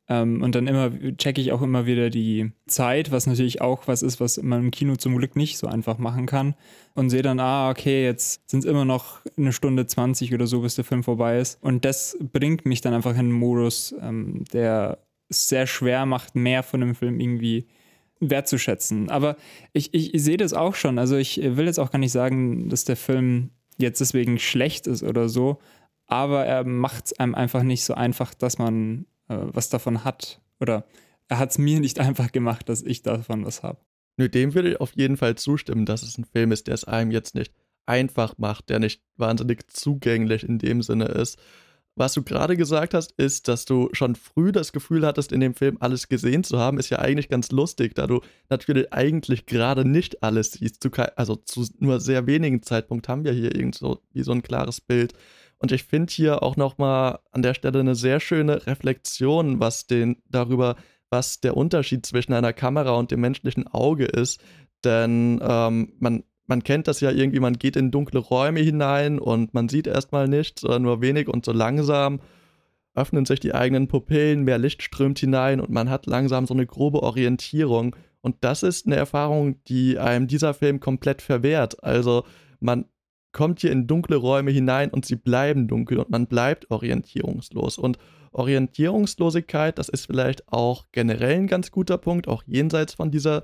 ähm, 0.08 0.44
und 0.44 0.54
dann 0.54 0.68
immer 0.68 0.92
checke 1.18 1.42
ich 1.42 1.52
auch 1.52 1.62
immer 1.62 1.86
wieder 1.86 2.10
die 2.10 2.52
Zeit, 2.68 3.12
was 3.12 3.26
natürlich 3.26 3.62
auch 3.62 3.88
was 3.88 4.04
ist, 4.04 4.20
was 4.20 4.42
man 4.42 4.66
im 4.66 4.72
Kino 4.72 4.96
zum 4.96 5.18
Glück 5.18 5.36
nicht 5.36 5.58
so 5.58 5.68
einfach 5.68 5.98
machen 5.98 6.26
kann. 6.26 6.56
Und 6.94 7.10
sehe 7.10 7.24
dann, 7.24 7.40
ah, 7.40 7.70
okay, 7.70 8.04
jetzt 8.04 8.50
sind 8.50 8.60
es 8.60 8.66
immer 8.66 8.86
noch 8.86 9.22
eine 9.36 9.52
Stunde 9.52 9.88
20 9.88 10.34
oder 10.34 10.48
so, 10.48 10.62
bis 10.62 10.76
der 10.76 10.86
Film 10.86 11.04
vorbei 11.04 11.40
ist. 11.40 11.62
Und 11.62 11.86
das 11.86 12.18
bringt 12.20 12.66
mich 12.66 12.82
dann 12.82 12.94
einfach 12.94 13.14
in 13.14 13.20
einen 13.20 13.32
Modus, 13.32 13.96
ähm, 14.00 14.44
der 14.54 15.00
es 15.28 15.50
sehr 15.50 15.66
schwer 15.66 16.06
macht, 16.06 16.36
mehr 16.36 16.62
von 16.62 16.82
dem 16.82 16.94
Film 16.94 17.20
irgendwie 17.20 17.66
wertzuschätzen. 18.20 19.10
Aber 19.10 19.38
ich, 19.74 19.94
ich, 19.94 20.14
ich 20.14 20.24
sehe 20.24 20.38
das 20.38 20.54
auch 20.54 20.76
schon. 20.76 21.00
Also 21.00 21.18
ich 21.18 21.38
will 21.42 21.66
jetzt 21.66 21.80
auch 21.80 21.92
gar 21.92 22.00
nicht 22.00 22.12
sagen, 22.12 22.70
dass 22.70 22.86
der 22.86 22.96
Film 22.96 23.50
jetzt 23.78 24.00
deswegen 24.00 24.40
schlecht 24.40 24.88
ist 24.88 25.04
oder 25.04 25.28
so, 25.28 25.60
aber 26.08 26.46
er 26.46 26.64
macht 26.64 27.08
es 27.08 27.20
einem 27.20 27.36
einfach 27.36 27.64
nicht 27.64 27.84
so 27.84 27.94
einfach, 27.94 28.34
dass 28.34 28.58
man 28.58 29.06
äh, 29.28 29.38
was 29.38 29.70
davon 29.70 30.04
hat. 30.04 30.42
Oder 30.60 30.86
er 31.28 31.40
hat 31.40 31.52
es 31.52 31.58
mir 31.58 31.80
nicht 31.80 32.00
einfach 32.02 32.32
gemacht, 32.32 32.70
dass 32.70 32.82
ich 32.82 33.02
davon 33.02 33.46
was 33.46 33.64
habe. 33.64 33.80
Nö, 34.18 34.30
dem 34.30 34.54
würde 34.54 34.72
ich 34.72 34.82
auf 34.82 34.96
jeden 34.96 35.18
Fall 35.18 35.36
zustimmen, 35.36 35.86
dass 35.86 36.04
es 36.04 36.18
ein 36.18 36.26
Film 36.26 36.52
ist, 36.52 36.68
der 36.68 36.74
es 36.74 36.86
einem 36.86 37.12
jetzt 37.12 37.36
nicht 37.36 37.54
einfach 37.86 38.38
macht, 38.38 38.70
der 38.70 38.80
nicht 38.80 39.02
wahnsinnig 39.18 39.70
zugänglich 39.70 40.44
in 40.44 40.58
dem 40.58 40.82
Sinne 40.82 41.06
ist. 41.06 41.38
Was 41.98 42.14
du 42.14 42.24
gerade 42.24 42.58
gesagt 42.58 42.94
hast, 42.94 43.14
ist, 43.14 43.48
dass 43.48 43.64
du 43.64 43.88
schon 43.94 44.16
früh 44.16 44.52
das 44.52 44.74
Gefühl 44.74 45.06
hattest, 45.06 45.32
in 45.32 45.40
dem 45.40 45.54
Film 45.54 45.78
alles 45.80 46.10
gesehen 46.10 46.44
zu 46.44 46.60
haben, 46.60 46.78
ist 46.78 46.90
ja 46.90 47.00
eigentlich 47.00 47.30
ganz 47.30 47.52
lustig, 47.52 47.96
da 47.96 48.06
du 48.06 48.20
natürlich 48.50 48.92
eigentlich 48.92 49.46
gerade 49.46 49.88
nicht 49.88 50.22
alles 50.22 50.52
siehst. 50.52 50.86
also 51.16 51.38
zu 51.38 51.66
nur 51.80 52.02
sehr 52.02 52.28
wenigen 52.28 52.62
Zeitpunkten 52.62 53.10
haben 53.10 53.24
wir 53.24 53.32
hier 53.32 53.56
irgend 53.56 53.76
so, 53.76 54.02
wie 54.12 54.24
so 54.24 54.34
ein 54.34 54.44
klares 54.44 54.82
Bild. 54.82 55.14
Und 55.58 55.72
ich 55.72 55.84
finde 55.84 56.12
hier 56.12 56.44
auch 56.44 56.58
nochmal 56.58 57.20
an 57.32 57.42
der 57.42 57.54
Stelle 57.54 57.80
eine 57.80 57.96
sehr 57.96 58.20
schöne 58.20 58.66
Reflexion, 58.68 59.60
was 59.60 59.88
den 59.88 60.18
darüber, 60.30 60.76
was 61.10 61.40
der 61.40 61.56
Unterschied 61.56 62.06
zwischen 62.06 62.34
einer 62.34 62.54
Kamera 62.54 62.96
und 62.96 63.12
dem 63.12 63.22
menschlichen 63.22 63.68
Auge 63.68 64.06
ist. 64.06 64.42
Denn 64.84 65.40
ähm, 65.42 65.94
man 66.00 66.24
man 66.48 66.64
kennt 66.64 66.88
das 66.88 67.02
ja 67.02 67.12
irgendwie, 67.12 67.40
man 67.40 67.58
geht 67.58 67.76
in 67.76 67.92
dunkle 67.92 68.20
Räume 68.20 68.60
hinein 68.60 69.18
und 69.20 69.54
man 69.54 69.68
sieht 69.68 69.88
erstmal 69.88 70.28
nichts 70.28 70.64
oder 70.64 70.80
nur 70.80 71.02
wenig 71.02 71.28
und 71.28 71.44
so 71.44 71.52
langsam 71.52 72.20
öffnen 72.94 73.26
sich 73.26 73.40
die 73.40 73.54
eigenen 73.54 73.88
Pupillen, 73.88 74.44
mehr 74.44 74.58
Licht 74.58 74.82
strömt 74.82 75.20
hinein 75.20 75.60
und 75.60 75.70
man 75.70 75.90
hat 75.90 76.06
langsam 76.06 76.46
so 76.46 76.54
eine 76.54 76.66
grobe 76.66 77.04
Orientierung. 77.04 77.96
Und 78.22 78.38
das 78.42 78.64
ist 78.64 78.88
eine 78.88 78.96
Erfahrung, 78.96 79.62
die 79.66 80.00
einem 80.00 80.28
dieser 80.28 80.54
Film 80.54 80.80
komplett 80.80 81.22
verwehrt. 81.22 81.84
Also 81.84 82.24
man 82.60 82.86
kommt 83.36 83.60
hier 83.60 83.72
in 83.72 83.86
dunkle 83.86 84.16
Räume 84.16 84.50
hinein 84.50 84.90
und 84.90 85.06
sie 85.06 85.18
bleiben 85.18 85.68
dunkel 85.68 86.00
und 86.00 86.10
man 86.10 86.26
bleibt 86.26 86.72
orientierungslos. 86.72 87.78
Und 87.78 88.00
Orientierungslosigkeit, 88.32 89.78
das 89.78 89.90
ist 89.90 90.08
vielleicht 90.08 90.48
auch 90.52 90.86
generell 90.94 91.36
ein 91.36 91.48
ganz 91.48 91.70
guter 91.70 91.98
Punkt, 91.98 92.30
auch 92.30 92.44
jenseits 92.48 92.94
von 92.94 93.12
dieser 93.12 93.44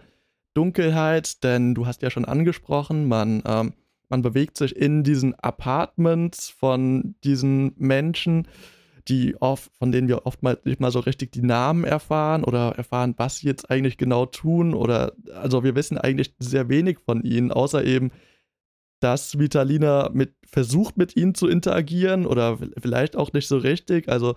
Dunkelheit, 0.53 1.43
denn 1.43 1.75
du 1.75 1.85
hast 1.85 2.01
ja 2.01 2.09
schon 2.09 2.23
angesprochen, 2.23 3.07
man, 3.09 3.43
ähm, 3.45 3.73
man 4.07 4.21
bewegt 4.21 4.57
sich 4.57 4.75
in 4.75 5.03
diesen 5.03 5.35
Apartments 5.35 6.49
von 6.49 7.15
diesen 7.25 7.73
Menschen, 7.75 8.47
die 9.09 9.35
oft, 9.41 9.71
von 9.77 9.91
denen 9.91 10.07
wir 10.07 10.25
oftmals 10.25 10.63
nicht 10.63 10.79
mal 10.79 10.91
so 10.91 10.99
richtig 10.99 11.33
die 11.33 11.41
Namen 11.41 11.83
erfahren 11.83 12.45
oder 12.45 12.75
erfahren, 12.77 13.13
was 13.17 13.37
sie 13.37 13.47
jetzt 13.47 13.69
eigentlich 13.69 13.97
genau 13.97 14.25
tun. 14.25 14.73
Oder 14.73 15.13
also 15.35 15.65
wir 15.65 15.75
wissen 15.75 15.97
eigentlich 15.97 16.33
sehr 16.39 16.69
wenig 16.69 16.99
von 16.99 17.23
ihnen, 17.23 17.51
außer 17.51 17.83
eben, 17.83 18.11
dass 19.01 19.37
Vitalina 19.37 20.09
mit 20.13 20.35
versucht, 20.45 20.97
mit 20.97 21.17
ihnen 21.17 21.35
zu 21.35 21.47
interagieren 21.47 22.25
oder 22.25 22.57
vielleicht 22.79 23.17
auch 23.17 23.33
nicht 23.33 23.47
so 23.47 23.57
richtig. 23.57 24.07
Also 24.07 24.35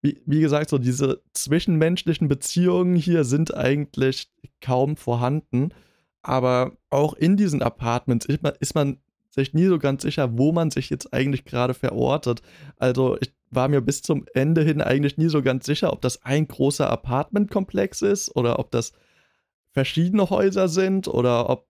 wie, 0.00 0.20
wie 0.26 0.40
gesagt, 0.40 0.70
so 0.70 0.78
diese 0.78 1.22
zwischenmenschlichen 1.34 2.28
Beziehungen 2.28 2.96
hier 2.96 3.24
sind 3.24 3.54
eigentlich 3.54 4.30
kaum 4.60 4.96
vorhanden. 4.96 5.70
Aber 6.22 6.72
auch 6.90 7.14
in 7.14 7.36
diesen 7.36 7.62
Apartments 7.62 8.26
ist 8.26 8.42
man, 8.42 8.54
ist 8.60 8.74
man 8.74 8.98
sich 9.30 9.54
nie 9.54 9.66
so 9.66 9.78
ganz 9.78 10.02
sicher, 10.02 10.38
wo 10.38 10.52
man 10.52 10.70
sich 10.70 10.90
jetzt 10.90 11.12
eigentlich 11.12 11.44
gerade 11.44 11.74
verortet. 11.74 12.42
Also 12.76 13.18
ich 13.20 13.32
war 13.50 13.68
mir 13.68 13.80
bis 13.80 14.02
zum 14.02 14.26
Ende 14.34 14.62
hin 14.62 14.80
eigentlich 14.80 15.18
nie 15.18 15.28
so 15.28 15.42
ganz 15.42 15.66
sicher, 15.66 15.92
ob 15.92 16.00
das 16.00 16.24
ein 16.24 16.48
großer 16.48 16.88
Apartmentkomplex 16.88 18.02
ist 18.02 18.34
oder 18.34 18.58
ob 18.58 18.70
das 18.70 18.92
verschiedene 19.72 20.30
Häuser 20.30 20.68
sind 20.68 21.08
oder 21.08 21.50
ob 21.50 21.66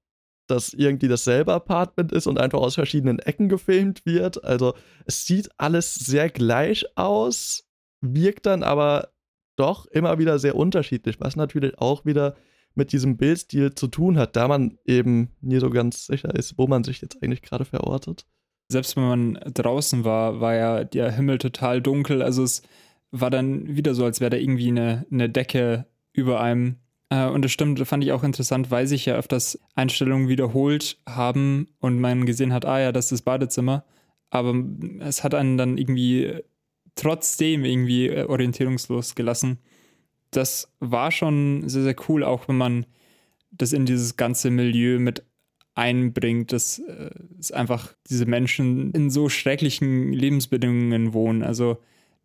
das 0.50 0.74
irgendwie 0.74 1.08
dasselbe 1.08 1.52
Apartment 1.52 2.12
ist 2.12 2.26
und 2.26 2.40
einfach 2.40 2.58
aus 2.58 2.74
verschiedenen 2.74 3.18
Ecken 3.18 3.48
gefilmt 3.48 4.04
wird. 4.04 4.42
Also 4.44 4.74
es 5.04 5.26
sieht 5.26 5.50
alles 5.58 5.94
sehr 5.94 6.28
gleich 6.28 6.84
aus 6.96 7.68
wirkt 8.00 8.46
dann 8.46 8.62
aber 8.62 9.08
doch 9.56 9.86
immer 9.86 10.18
wieder 10.18 10.38
sehr 10.38 10.54
unterschiedlich, 10.54 11.20
was 11.20 11.36
natürlich 11.36 11.78
auch 11.78 12.04
wieder 12.04 12.36
mit 12.74 12.92
diesem 12.92 13.16
Bildstil 13.16 13.74
zu 13.74 13.88
tun 13.88 14.18
hat, 14.18 14.36
da 14.36 14.46
man 14.46 14.78
eben 14.84 15.32
nie 15.40 15.58
so 15.58 15.70
ganz 15.70 16.06
sicher 16.06 16.32
ist, 16.34 16.58
wo 16.58 16.68
man 16.68 16.84
sich 16.84 17.00
jetzt 17.00 17.20
eigentlich 17.22 17.42
gerade 17.42 17.64
verortet. 17.64 18.24
Selbst 18.70 18.96
wenn 18.96 19.08
man 19.08 19.40
draußen 19.54 20.04
war, 20.04 20.40
war 20.40 20.54
ja 20.54 20.84
der 20.84 21.10
Himmel 21.10 21.38
total 21.38 21.82
dunkel. 21.82 22.22
Also 22.22 22.44
es 22.44 22.62
war 23.10 23.30
dann 23.30 23.76
wieder 23.76 23.94
so, 23.94 24.04
als 24.04 24.20
wäre 24.20 24.30
da 24.30 24.36
irgendwie 24.36 24.68
eine, 24.68 25.06
eine 25.10 25.28
Decke 25.28 25.86
über 26.12 26.40
einem. 26.40 26.76
Äh, 27.10 27.26
und 27.28 27.44
das 27.44 27.52
stimmt, 27.52 27.78
fand 27.86 28.04
ich 28.04 28.12
auch 28.12 28.22
interessant, 28.22 28.70
weil 28.70 28.86
sich 28.86 29.06
ja 29.06 29.16
öfters 29.16 29.58
Einstellungen 29.74 30.28
wiederholt 30.28 30.98
haben 31.06 31.68
und 31.80 32.00
man 32.00 32.26
gesehen 32.26 32.52
hat, 32.52 32.64
ah 32.64 32.80
ja, 32.80 32.92
das 32.92 33.06
ist 33.06 33.12
das 33.12 33.22
Badezimmer. 33.22 33.84
Aber 34.30 34.54
es 35.00 35.24
hat 35.24 35.34
einen 35.34 35.56
dann 35.56 35.78
irgendwie 35.78 36.42
trotzdem 36.94 37.64
irgendwie 37.64 38.08
äh, 38.08 38.24
orientierungslos 38.24 39.14
gelassen. 39.14 39.58
Das 40.30 40.70
war 40.80 41.10
schon 41.10 41.68
sehr, 41.68 41.82
sehr 41.82 41.96
cool, 42.08 42.22
auch 42.24 42.48
wenn 42.48 42.58
man 42.58 42.86
das 43.50 43.72
in 43.72 43.86
dieses 43.86 44.16
ganze 44.16 44.50
Milieu 44.50 44.98
mit 44.98 45.24
einbringt, 45.74 46.52
dass 46.52 46.80
äh, 46.80 47.10
es 47.38 47.52
einfach 47.52 47.94
diese 48.10 48.26
Menschen 48.26 48.90
in 48.92 49.10
so 49.10 49.28
schrecklichen 49.28 50.12
Lebensbedingungen 50.12 51.14
wohnen. 51.14 51.42
Also 51.42 51.78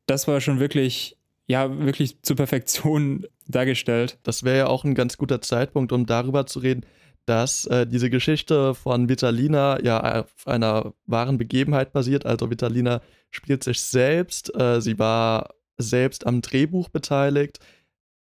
das 0.07 0.27
war 0.27 0.41
schon 0.41 0.59
wirklich, 0.59 1.17
ja, 1.47 1.79
wirklich 1.79 2.21
zur 2.21 2.35
Perfektion 2.35 3.25
dargestellt. 3.47 4.19
Das 4.23 4.43
wäre 4.43 4.57
ja 4.57 4.67
auch 4.67 4.83
ein 4.83 4.95
ganz 4.95 5.17
guter 5.17 5.41
Zeitpunkt, 5.41 5.91
um 5.91 6.05
darüber 6.05 6.45
zu 6.45 6.59
reden, 6.59 6.85
dass 7.25 7.65
äh, 7.65 7.87
diese 7.87 8.09
Geschichte 8.09 8.75
von 8.75 9.07
Vitalina 9.09 9.81
ja 9.81 10.21
auf 10.21 10.47
einer 10.47 10.93
wahren 11.05 11.37
Begebenheit 11.37 11.93
basiert. 11.93 12.25
Also 12.25 12.49
Vitalina 12.49 13.01
spielt 13.31 13.63
sich 13.63 13.81
selbst, 13.81 14.53
äh, 14.55 14.81
sie 14.81 14.99
war 14.99 15.53
selbst 15.77 16.27
am 16.27 16.41
Drehbuch 16.41 16.89
beteiligt. 16.89 17.59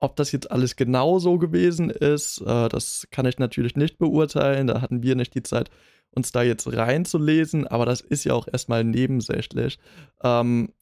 Ob 0.01 0.17
das 0.17 0.31
jetzt 0.31 0.51
alles 0.51 0.77
genau 0.77 1.19
so 1.19 1.39
gewesen 1.39 1.91
ist, 1.91 2.41
äh, 2.41 2.69
das 2.69 3.09
kann 3.11 3.27
ich 3.27 3.39
natürlich 3.39 3.77
nicht 3.77 3.99
beurteilen. 3.99 4.67
Da 4.67 4.81
hatten 4.81 5.03
wir 5.03 5.17
nicht 5.17 5.35
die 5.35 5.43
Zeit, 5.43 5.71
uns 6.11 6.33
da 6.33 6.43
jetzt 6.43 6.73
reinzulesen, 6.73 7.67
aber 7.67 7.85
das 7.85 8.01
ist 8.01 8.25
ja 8.25 8.35
auch 8.35 8.49
erstmal 8.49 8.85
nebensächlich. 8.85 9.79
Ähm, 10.23 10.73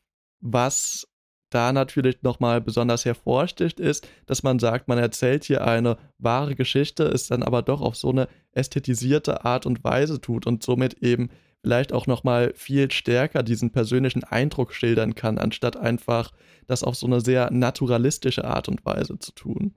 was 0.41 1.09
da 1.51 1.73
natürlich 1.73 2.23
nochmal 2.23 2.61
besonders 2.61 3.05
hervorsticht, 3.05 3.81
ist, 3.81 4.09
dass 4.27 4.43
man 4.43 4.59
sagt, 4.59 4.89
man 4.89 4.99
erzählt 4.99 5.45
hier 5.45 5.67
eine 5.67 5.97
wahre 6.19 6.55
Geschichte, 6.55 7.05
es 7.05 7.29
dann 7.29 7.43
aber 7.43 7.63
doch 7.63 7.81
auf 7.81 7.97
so 7.97 8.11
eine 8.11 8.29
ästhetisierte 8.53 9.45
Art 9.45 9.67
und 9.67 9.85
Weise 9.85 10.21
tut 10.21 10.47
und 10.47 10.63
somit 10.63 11.03
eben 11.03 11.31
vielleicht 11.63 11.93
auch 11.93 12.07
nochmal 12.07 12.53
viel 12.55 12.91
stärker 12.91 13.43
diesen 13.43 13.71
persönlichen 13.71 14.25
Eindruck 14.25 14.73
schildern 14.73 15.15
kann, 15.15 15.39
anstatt 15.39 15.77
einfach 15.77 16.33
das 16.67 16.85
auf 16.85 16.97
so 16.97 17.07
eine 17.07 17.21
sehr 17.21 17.51
naturalistische 17.51 18.45
Art 18.45 18.69
und 18.69 18.85
Weise 18.85 19.19
zu 19.19 19.33
tun. 19.33 19.75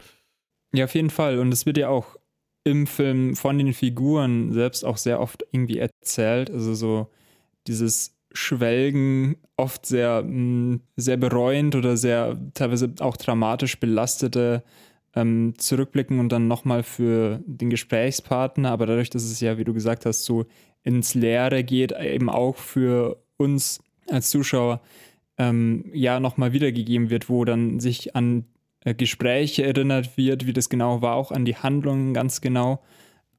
Ja, 0.74 0.86
auf 0.86 0.96
jeden 0.96 1.10
Fall. 1.10 1.40
Und 1.40 1.52
es 1.52 1.66
wird 1.66 1.78
ja 1.78 1.90
auch 1.90 2.16
im 2.64 2.88
Film 2.88 3.36
von 3.36 3.58
den 3.58 3.74
Figuren 3.74 4.52
selbst 4.52 4.86
auch 4.86 4.98
sehr 4.98 5.20
oft 5.20 5.44
irgendwie 5.52 5.80
erzählt. 5.80 6.52
Also 6.52 6.76
so 6.76 7.08
dieses 7.68 8.19
Schwelgen 8.32 9.38
oft 9.58 9.86
sehr, 9.86 10.24
mm, 10.24 10.82
sehr 10.96 11.18
bereuend 11.18 11.76
oder 11.76 11.98
sehr 11.98 12.38
teilweise 12.54 12.94
auch 13.00 13.18
dramatisch 13.18 13.80
belastete 13.80 14.64
ähm, 15.16 15.54
zurückblicken 15.58 16.20
und 16.20 16.32
dann 16.32 16.48
nochmal 16.48 16.84
für 16.84 17.42
den 17.46 17.70
Gesprächspartner. 17.70 18.72
Aber 18.72 18.86
dadurch, 18.86 19.10
dass 19.10 19.24
es 19.24 19.40
ja, 19.40 19.58
wie 19.58 19.64
du 19.64 19.74
gesagt 19.74 20.06
hast, 20.06 20.26
so 20.26 20.46
ins 20.84 21.16
Leere 21.16 21.64
geht, 21.64 21.92
eben 21.92 22.30
auch 22.30 22.56
für 22.56 23.22
uns 23.38 23.80
als 24.10 24.30
Zuschauer 24.30 24.82
ähm, 25.38 25.86
ja 25.94 26.20
nochmal 26.20 26.54
wiedergegeben 26.54 27.10
wird, 27.10 27.30
wo 27.30 27.46
dann 27.46 27.80
sich 27.80 28.16
an 28.16 28.46
äh, 28.86 28.94
Gespräche 28.94 29.64
erinnert 29.66 30.18
wird, 30.18 30.46
wie 30.46 30.54
das 30.54 30.70
genau 30.70 31.02
war, 31.02 31.16
auch 31.16 31.32
an 31.32 31.46
die 31.46 31.56
Handlungen 31.56 32.14
ganz 32.14 32.42
genau, 32.42 32.82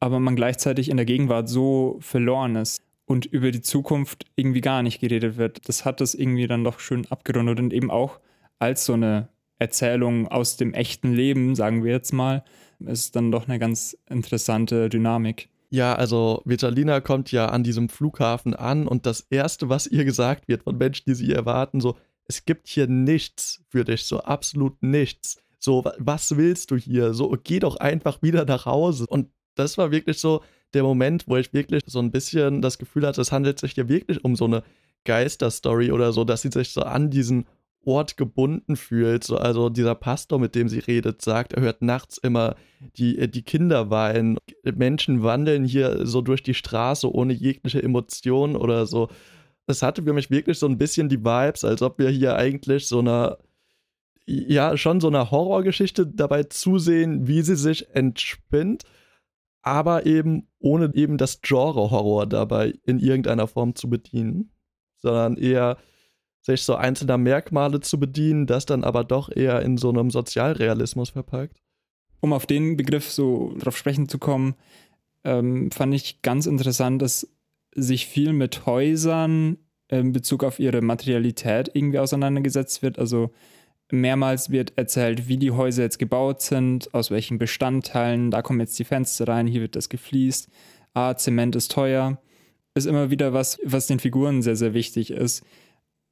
aber 0.00 0.18
man 0.18 0.36
gleichzeitig 0.36 0.88
in 0.90 0.96
der 0.96 1.06
Gegenwart 1.06 1.48
so 1.48 1.98
verloren 2.00 2.56
ist 2.56 2.82
und 3.10 3.26
über 3.26 3.50
die 3.50 3.60
Zukunft 3.60 4.24
irgendwie 4.36 4.60
gar 4.60 4.84
nicht 4.84 5.00
geredet 5.00 5.36
wird. 5.36 5.68
Das 5.68 5.84
hat 5.84 6.00
das 6.00 6.14
irgendwie 6.14 6.46
dann 6.46 6.62
doch 6.62 6.78
schön 6.78 7.10
abgerundet 7.10 7.58
und 7.58 7.72
eben 7.72 7.90
auch 7.90 8.20
als 8.60 8.84
so 8.84 8.92
eine 8.92 9.28
Erzählung 9.58 10.28
aus 10.28 10.56
dem 10.56 10.74
echten 10.74 11.12
Leben, 11.12 11.56
sagen 11.56 11.82
wir 11.82 11.90
jetzt 11.90 12.12
mal, 12.12 12.44
ist 12.78 13.16
dann 13.16 13.32
doch 13.32 13.48
eine 13.48 13.58
ganz 13.58 13.98
interessante 14.08 14.88
Dynamik. 14.88 15.48
Ja, 15.70 15.96
also 15.96 16.42
Vitalina 16.44 17.00
kommt 17.00 17.32
ja 17.32 17.46
an 17.46 17.64
diesem 17.64 17.88
Flughafen 17.88 18.54
an 18.54 18.86
und 18.86 19.06
das 19.06 19.22
Erste, 19.28 19.68
was 19.68 19.88
ihr 19.88 20.04
gesagt 20.04 20.46
wird 20.46 20.62
von 20.62 20.78
Menschen, 20.78 21.02
die 21.08 21.14
sie 21.14 21.32
erwarten, 21.32 21.80
so, 21.80 21.96
es 22.28 22.44
gibt 22.44 22.68
hier 22.68 22.86
nichts 22.86 23.64
für 23.70 23.84
dich, 23.84 24.04
so 24.04 24.20
absolut 24.20 24.80
nichts. 24.84 25.42
So, 25.58 25.84
was 25.98 26.36
willst 26.36 26.70
du 26.70 26.76
hier? 26.76 27.12
So, 27.12 27.36
geh 27.42 27.58
doch 27.58 27.74
einfach 27.74 28.22
wieder 28.22 28.44
nach 28.44 28.66
Hause. 28.66 29.04
Und 29.08 29.30
das 29.56 29.78
war 29.78 29.90
wirklich 29.90 30.18
so, 30.18 30.42
der 30.74 30.82
Moment, 30.82 31.26
wo 31.26 31.36
ich 31.36 31.52
wirklich 31.52 31.82
so 31.86 31.98
ein 31.98 32.10
bisschen 32.10 32.62
das 32.62 32.78
Gefühl 32.78 33.06
hatte, 33.06 33.20
es 33.20 33.32
handelt 33.32 33.58
sich 33.58 33.72
hier 33.72 33.88
wirklich 33.88 34.24
um 34.24 34.36
so 34.36 34.44
eine 34.44 34.62
Geisterstory 35.04 35.92
oder 35.92 36.12
so, 36.12 36.24
dass 36.24 36.42
sie 36.42 36.50
sich 36.50 36.70
so 36.70 36.82
an 36.82 37.10
diesen 37.10 37.46
Ort 37.84 38.16
gebunden 38.16 38.76
fühlt. 38.76 39.24
So, 39.24 39.36
also 39.36 39.70
dieser 39.70 39.94
Pastor, 39.94 40.38
mit 40.38 40.54
dem 40.54 40.68
sie 40.68 40.80
redet, 40.80 41.22
sagt, 41.22 41.54
er 41.54 41.62
hört 41.62 41.80
nachts 41.80 42.18
immer 42.18 42.56
die, 42.96 43.18
äh, 43.18 43.28
die 43.28 43.42
Kinder 43.42 43.90
weinen. 43.90 44.36
Menschen 44.64 45.22
wandeln 45.22 45.64
hier 45.64 46.06
so 46.06 46.20
durch 46.20 46.42
die 46.42 46.54
Straße 46.54 47.10
ohne 47.10 47.32
jegliche 47.32 47.82
Emotion 47.82 48.54
oder 48.54 48.86
so. 48.86 49.08
Es 49.66 49.82
hatte 49.82 50.02
für 50.02 50.12
mich 50.12 50.30
wirklich 50.30 50.58
so 50.58 50.66
ein 50.66 50.78
bisschen 50.78 51.08
die 51.08 51.24
Vibes, 51.24 51.64
als 51.64 51.80
ob 51.80 51.98
wir 51.98 52.10
hier 52.10 52.36
eigentlich 52.36 52.86
so 52.86 52.98
einer, 52.98 53.38
ja, 54.26 54.76
schon 54.76 55.00
so 55.00 55.08
einer 55.08 55.30
Horrorgeschichte 55.30 56.06
dabei 56.06 56.44
zusehen, 56.44 57.26
wie 57.28 57.40
sie 57.42 57.56
sich 57.56 57.88
entspinnt, 57.94 58.84
aber 59.62 60.06
eben 60.06 60.48
ohne 60.58 60.90
eben 60.94 61.18
das 61.18 61.40
Genre 61.42 61.90
Horror 61.90 62.26
dabei 62.26 62.74
in 62.84 62.98
irgendeiner 62.98 63.46
Form 63.46 63.74
zu 63.74 63.88
bedienen, 63.90 64.52
sondern 64.98 65.36
eher 65.36 65.76
sich 66.40 66.62
so 66.62 66.74
einzelner 66.74 67.18
Merkmale 67.18 67.80
zu 67.80 68.00
bedienen, 68.00 68.46
das 68.46 68.66
dann 68.66 68.84
aber 68.84 69.04
doch 69.04 69.30
eher 69.34 69.62
in 69.62 69.76
so 69.76 69.90
einem 69.90 70.10
Sozialrealismus 70.10 71.10
verpackt. 71.10 71.62
Um 72.20 72.32
auf 72.32 72.46
den 72.46 72.76
Begriff 72.76 73.10
so 73.10 73.54
drauf 73.58 73.76
sprechen 73.76 74.08
zu 74.08 74.18
kommen, 74.18 74.54
ähm, 75.24 75.70
fand 75.70 75.94
ich 75.94 76.22
ganz 76.22 76.46
interessant, 76.46 77.02
dass 77.02 77.28
sich 77.74 78.06
viel 78.06 78.32
mit 78.32 78.66
Häusern 78.66 79.58
in 79.88 80.12
Bezug 80.12 80.44
auf 80.44 80.58
ihre 80.58 80.82
Materialität 80.82 81.70
irgendwie 81.74 81.98
auseinandergesetzt 81.98 82.82
wird. 82.82 82.98
Also 82.98 83.30
mehrmals 83.92 84.50
wird 84.50 84.76
erzählt, 84.76 85.28
wie 85.28 85.36
die 85.36 85.50
Häuser 85.50 85.82
jetzt 85.82 85.98
gebaut 85.98 86.42
sind, 86.42 86.92
aus 86.94 87.10
welchen 87.10 87.38
Bestandteilen, 87.38 88.30
da 88.30 88.42
kommen 88.42 88.60
jetzt 88.60 88.78
die 88.78 88.84
Fenster 88.84 89.28
rein, 89.28 89.46
hier 89.46 89.60
wird 89.60 89.76
das 89.76 89.88
gefliest. 89.88 90.48
Ah, 90.94 91.14
Zement 91.16 91.56
ist 91.56 91.72
teuer. 91.72 92.20
Ist 92.74 92.86
immer 92.86 93.10
wieder 93.10 93.32
was, 93.32 93.58
was 93.64 93.86
den 93.86 93.98
Figuren 93.98 94.42
sehr, 94.42 94.56
sehr 94.56 94.74
wichtig 94.74 95.10
ist 95.10 95.44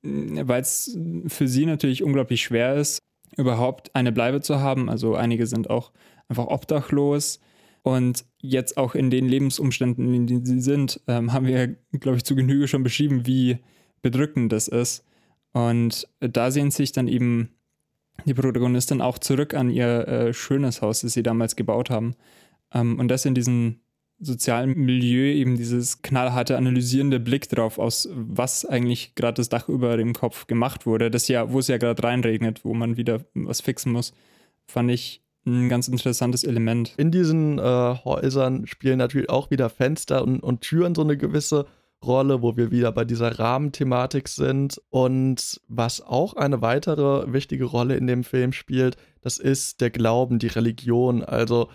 weil 0.02 0.60
es 0.60 0.96
für 1.26 1.48
sie 1.48 1.66
natürlich 1.66 2.02
unglaublich 2.02 2.42
schwer 2.42 2.76
ist, 2.76 3.02
überhaupt 3.36 3.94
eine 3.94 4.12
Bleibe 4.12 4.40
zu 4.40 4.60
haben. 4.60 4.88
Also 4.88 5.14
einige 5.14 5.46
sind 5.46 5.70
auch 5.70 5.92
einfach 6.28 6.46
obdachlos. 6.46 7.40
Und 7.82 8.24
jetzt 8.38 8.76
auch 8.76 8.94
in 8.94 9.10
den 9.10 9.28
Lebensumständen, 9.28 10.12
in 10.12 10.26
denen 10.26 10.44
sie 10.44 10.60
sind, 10.60 11.00
ähm, 11.06 11.32
haben 11.32 11.46
wir, 11.46 11.76
glaube 11.92 12.18
ich, 12.18 12.24
zu 12.24 12.34
Genüge 12.34 12.68
schon 12.68 12.82
beschrieben, 12.82 13.26
wie 13.26 13.58
bedrückend 14.02 14.52
das 14.52 14.68
ist. 14.68 15.04
Und 15.52 16.06
da 16.20 16.50
sehen 16.50 16.70
sich 16.70 16.92
dann 16.92 17.08
eben 17.08 17.50
die 18.24 18.34
Protagonistin 18.34 19.00
auch 19.00 19.18
zurück 19.18 19.54
an 19.54 19.70
ihr 19.70 20.08
äh, 20.08 20.34
schönes 20.34 20.82
Haus, 20.82 21.00
das 21.00 21.12
sie 21.12 21.22
damals 21.22 21.56
gebaut 21.56 21.90
haben. 21.90 22.14
Ähm, 22.72 22.98
und 22.98 23.08
das 23.08 23.24
in 23.24 23.34
diesen 23.34 23.80
sozialen 24.20 24.76
Milieu 24.76 25.32
eben 25.32 25.56
dieses 25.56 26.02
knallharte 26.02 26.56
analysierende 26.56 27.20
Blick 27.20 27.48
drauf, 27.48 27.78
aus 27.78 28.08
was 28.12 28.64
eigentlich 28.64 29.14
gerade 29.14 29.34
das 29.34 29.48
Dach 29.48 29.68
über 29.68 29.96
dem 29.96 30.12
Kopf 30.12 30.46
gemacht 30.46 30.86
wurde, 30.86 31.10
das 31.10 31.28
ja, 31.28 31.52
wo 31.52 31.60
es 31.60 31.68
ja 31.68 31.78
gerade 31.78 32.02
reinregnet, 32.02 32.64
wo 32.64 32.74
man 32.74 32.96
wieder 32.96 33.20
was 33.34 33.60
fixen 33.60 33.92
muss, 33.92 34.12
fand 34.66 34.90
ich 34.90 35.22
ein 35.46 35.68
ganz 35.68 35.88
interessantes 35.88 36.44
Element. 36.44 36.94
In 36.96 37.10
diesen 37.10 37.58
äh, 37.58 37.62
Häusern 37.62 38.66
spielen 38.66 38.98
natürlich 38.98 39.30
auch 39.30 39.50
wieder 39.50 39.70
Fenster 39.70 40.22
und, 40.22 40.40
und 40.40 40.60
Türen 40.60 40.94
so 40.94 41.02
eine 41.02 41.16
gewisse 41.16 41.66
Rolle, 42.04 42.42
wo 42.42 42.56
wir 42.56 42.70
wieder 42.70 42.92
bei 42.92 43.04
dieser 43.04 43.38
Rahmenthematik 43.38 44.28
sind. 44.28 44.80
Und 44.90 45.60
was 45.68 46.00
auch 46.00 46.34
eine 46.34 46.62
weitere 46.62 47.32
wichtige 47.32 47.64
Rolle 47.64 47.96
in 47.96 48.06
dem 48.06 48.24
Film 48.24 48.52
spielt, 48.52 48.96
das 49.20 49.38
ist 49.38 49.80
der 49.80 49.90
Glauben, 49.90 50.38
die 50.38 50.46
Religion. 50.46 51.24
Also 51.24 51.68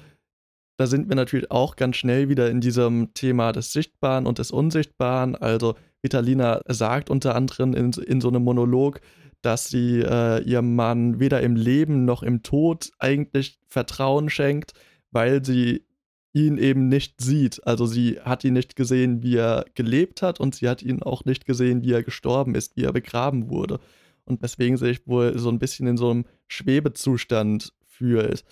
da 0.77 0.87
sind 0.87 1.07
wir 1.07 1.15
natürlich 1.15 1.51
auch 1.51 1.75
ganz 1.75 1.97
schnell 1.97 2.29
wieder 2.29 2.49
in 2.49 2.61
diesem 2.61 3.13
Thema 3.13 3.51
des 3.51 3.73
Sichtbaren 3.73 4.25
und 4.25 4.39
des 4.39 4.51
Unsichtbaren. 4.51 5.35
Also 5.35 5.75
Vitalina 6.01 6.61
sagt 6.67 7.09
unter 7.09 7.35
anderem 7.35 7.73
in, 7.73 7.91
in 7.91 8.21
so 8.21 8.29
einem 8.29 8.43
Monolog, 8.43 8.99
dass 9.41 9.67
sie 9.67 9.99
äh, 9.99 10.41
ihrem 10.43 10.75
Mann 10.75 11.19
weder 11.19 11.41
im 11.41 11.55
Leben 11.55 12.05
noch 12.05 12.23
im 12.23 12.43
Tod 12.43 12.91
eigentlich 12.97 13.59
Vertrauen 13.67 14.29
schenkt, 14.29 14.73
weil 15.11 15.43
sie 15.45 15.85
ihn 16.33 16.57
eben 16.57 16.87
nicht 16.89 17.21
sieht. 17.21 17.65
Also 17.65 17.85
sie 17.85 18.19
hat 18.19 18.43
ihn 18.43 18.53
nicht 18.53 18.75
gesehen, 18.75 19.21
wie 19.21 19.37
er 19.37 19.65
gelebt 19.75 20.21
hat 20.21 20.39
und 20.39 20.55
sie 20.55 20.67
hat 20.67 20.81
ihn 20.81 21.03
auch 21.03 21.25
nicht 21.25 21.45
gesehen, 21.45 21.83
wie 21.83 21.93
er 21.93 22.03
gestorben 22.03 22.55
ist, 22.55 22.75
wie 22.75 22.83
er 22.83 22.91
begraben 22.91 23.49
wurde. 23.49 23.79
Und 24.25 24.41
weswegen 24.41 24.77
sich 24.77 25.05
wohl 25.07 25.37
so 25.37 25.49
ein 25.49 25.59
bisschen 25.59 25.85
in 25.85 25.97
so 25.97 26.09
einem 26.09 26.25
Schwebezustand 26.47 27.73
fühlt. 27.85 28.43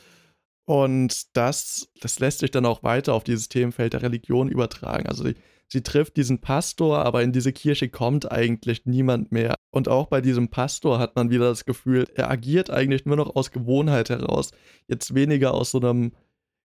Und 0.66 1.36
das, 1.36 1.90
das 2.00 2.20
lässt 2.20 2.40
sich 2.40 2.52
dann 2.52 2.66
auch 2.66 2.84
weiter 2.84 3.14
auf 3.14 3.24
dieses 3.24 3.50
Themenfeld 3.50 3.94
der 3.94 4.04
Religion 4.04 4.48
übertragen. 4.48 5.08
Also 5.08 5.24
sie, 5.24 5.36
sie 5.68 5.82
trifft 5.82 6.18
diesen 6.18 6.40
Pastor, 6.40 7.04
aber 7.04 7.24
in 7.24 7.32
diese 7.32 7.52
Kirche 7.52 7.90
kommt 7.90 8.32
eigentlich 8.32 8.86
niemand 8.86 9.32
mehr. 9.32 9.56
Und 9.72 9.88
auch 9.88 10.08
bei 10.08 10.22
diesem 10.22 10.50
Pastor 10.50 11.00
hat 11.00 11.16
man 11.16 11.32
wieder 11.32 11.46
das 11.50 11.66
Gefühl, 11.66 12.06
er 12.14 12.30
agiert 12.30 12.70
eigentlich 12.70 13.06
nur 13.06 13.16
noch 13.16 13.36
aus 13.36 13.52
Gewohnheit 13.52 14.10
heraus. 14.10 14.52
Jetzt 14.88 15.16
weniger 15.16 15.54
aus 15.54 15.72
so 15.72 15.80
einem 15.80 16.12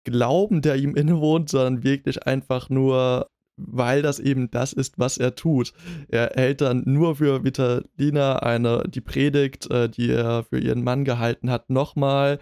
Glauben, 0.04 0.62
der 0.62 0.76
ihm 0.78 0.96
innewohnt, 0.96 1.50
sondern 1.50 1.84
wirklich 1.84 2.26
einfach 2.26 2.70
nur, 2.70 3.28
weil 3.58 4.02
das 4.02 4.20
eben 4.20 4.50
das 4.52 4.74
ist, 4.74 4.98
was 4.98 5.18
er 5.18 5.36
tut. 5.36 5.74
Er 6.08 6.32
hält 6.36 6.62
dann 6.62 6.84
nur 6.86 7.18
für 7.18 7.44
Vitalina 7.44 8.38
eine, 8.40 8.84
die 8.88 9.02
Predigt, 9.02 9.70
äh, 9.70 9.90
die 9.90 10.12
er 10.12 10.44
für 10.44 10.60
ihren 10.60 10.84
Mann 10.84 11.06
gehalten 11.06 11.50
hat, 11.50 11.70
nochmal 11.70 12.40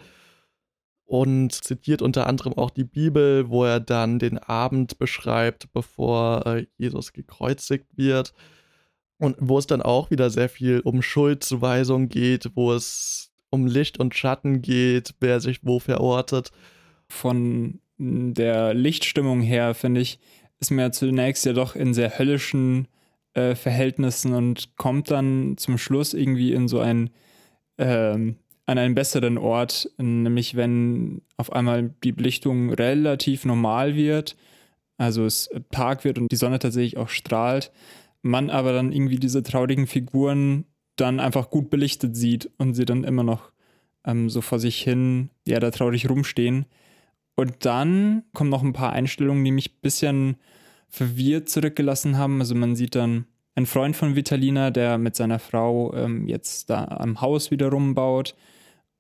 und 1.08 1.54
zitiert 1.54 2.02
unter 2.02 2.28
anderem 2.28 2.54
auch 2.54 2.70
die 2.70 2.84
Bibel, 2.84 3.50
wo 3.50 3.64
er 3.64 3.80
dann 3.80 4.20
den 4.20 4.38
Abend 4.38 5.00
beschreibt, 5.00 5.72
bevor 5.72 6.46
äh, 6.46 6.68
Jesus 6.78 7.14
gekreuzigt 7.14 7.88
wird. 7.96 8.34
Und 9.18 9.38
wo 9.40 9.58
es 9.58 9.66
dann 9.66 9.82
auch 9.82 10.12
wieder 10.12 10.30
sehr 10.30 10.50
viel 10.50 10.82
um 10.82 11.02
Schuldzuweisung 11.02 12.10
geht, 12.10 12.52
wo 12.56 12.74
es 12.74 13.32
um 13.50 13.66
Licht 13.66 14.00
und 14.00 14.14
Schatten 14.14 14.62
geht, 14.62 15.16
wer 15.22 15.40
sich 15.40 15.62
wo 15.64 15.80
verortet. 15.80 16.52
Von 17.10 17.80
der 17.98 18.74
Lichtstimmung 18.74 19.42
her, 19.42 19.74
finde 19.74 20.02
ich, 20.02 20.20
ist 20.60 20.72
mir 20.72 20.92
zunächst 20.92 21.46
ja 21.46 21.54
doch 21.54 21.76
in 21.76 21.94
sehr 21.94 22.18
höllischen 22.18 22.88
äh, 23.34 23.56
Verhältnissen 23.56 24.34
und 24.34 24.76
kommt 24.78 25.12
dann 25.12 25.56
zum 25.58 25.78
Schluss 25.78 26.14
irgendwie 26.14 26.54
in 26.54 26.68
so 26.68 26.80
ein 26.80 27.10
ähm, 27.78 28.38
an 28.68 28.78
einen 28.78 28.96
besseren 28.96 29.38
Ort, 29.38 29.90
nämlich 29.98 30.56
wenn 30.56 31.22
auf 31.38 31.54
einmal 31.54 31.94
die 32.04 32.12
Belichtung 32.12 32.74
relativ 32.74 33.46
normal 33.46 33.96
wird, 33.96 34.36
also 34.98 35.26
es 35.26 35.50
Tag 35.72 36.04
wird 36.04 36.18
und 36.18 36.32
die 36.32 36.36
Sonne 36.36 36.60
tatsächlich 36.60 36.98
auch 36.98 37.08
strahlt, 37.08 37.72
man 38.22 38.50
aber 38.50 38.74
dann 38.74 38.92
irgendwie 38.92 39.20
diese 39.20 39.42
traurigen 39.42 39.88
Figuren 39.88 40.66
dann 40.98 41.22
einfach 41.22 41.50
gut 41.50 41.70
belichtet 41.70 42.18
sieht 42.18 42.50
und 42.58 42.74
sie 42.74 42.86
dann 42.86 43.06
immer 43.06 43.24
noch 43.24 43.52
ähm, 44.06 44.30
so 44.30 44.42
vor 44.42 44.60
sich 44.60 44.82
hin, 44.82 45.30
ja, 45.48 45.60
da 45.60 45.72
traurig 45.72 46.10
rumstehen. 46.10 46.66
Und 47.38 47.66
dann 47.66 48.24
kommen 48.34 48.50
noch 48.50 48.64
ein 48.64 48.74
paar 48.74 48.92
Einstellungen, 48.92 49.46
die 49.46 49.52
mich 49.52 49.72
ein 49.72 49.82
bisschen 49.82 50.38
verwirrt 50.90 51.48
zurückgelassen 51.48 52.18
haben. 52.18 52.42
Also 52.42 52.56
man 52.56 52.76
sieht 52.76 52.96
dann 52.96 53.28
einen 53.56 53.68
Freund 53.68 53.96
von 53.96 54.16
Vitalina, 54.16 54.72
der 54.72 54.98
mit 54.98 55.16
seiner 55.16 55.40
Frau 55.40 55.94
ähm, 55.94 56.28
jetzt 56.28 56.70
da 56.70 56.84
am 56.86 57.22
Haus 57.22 57.52
wieder 57.52 57.70
rumbaut 57.70 58.36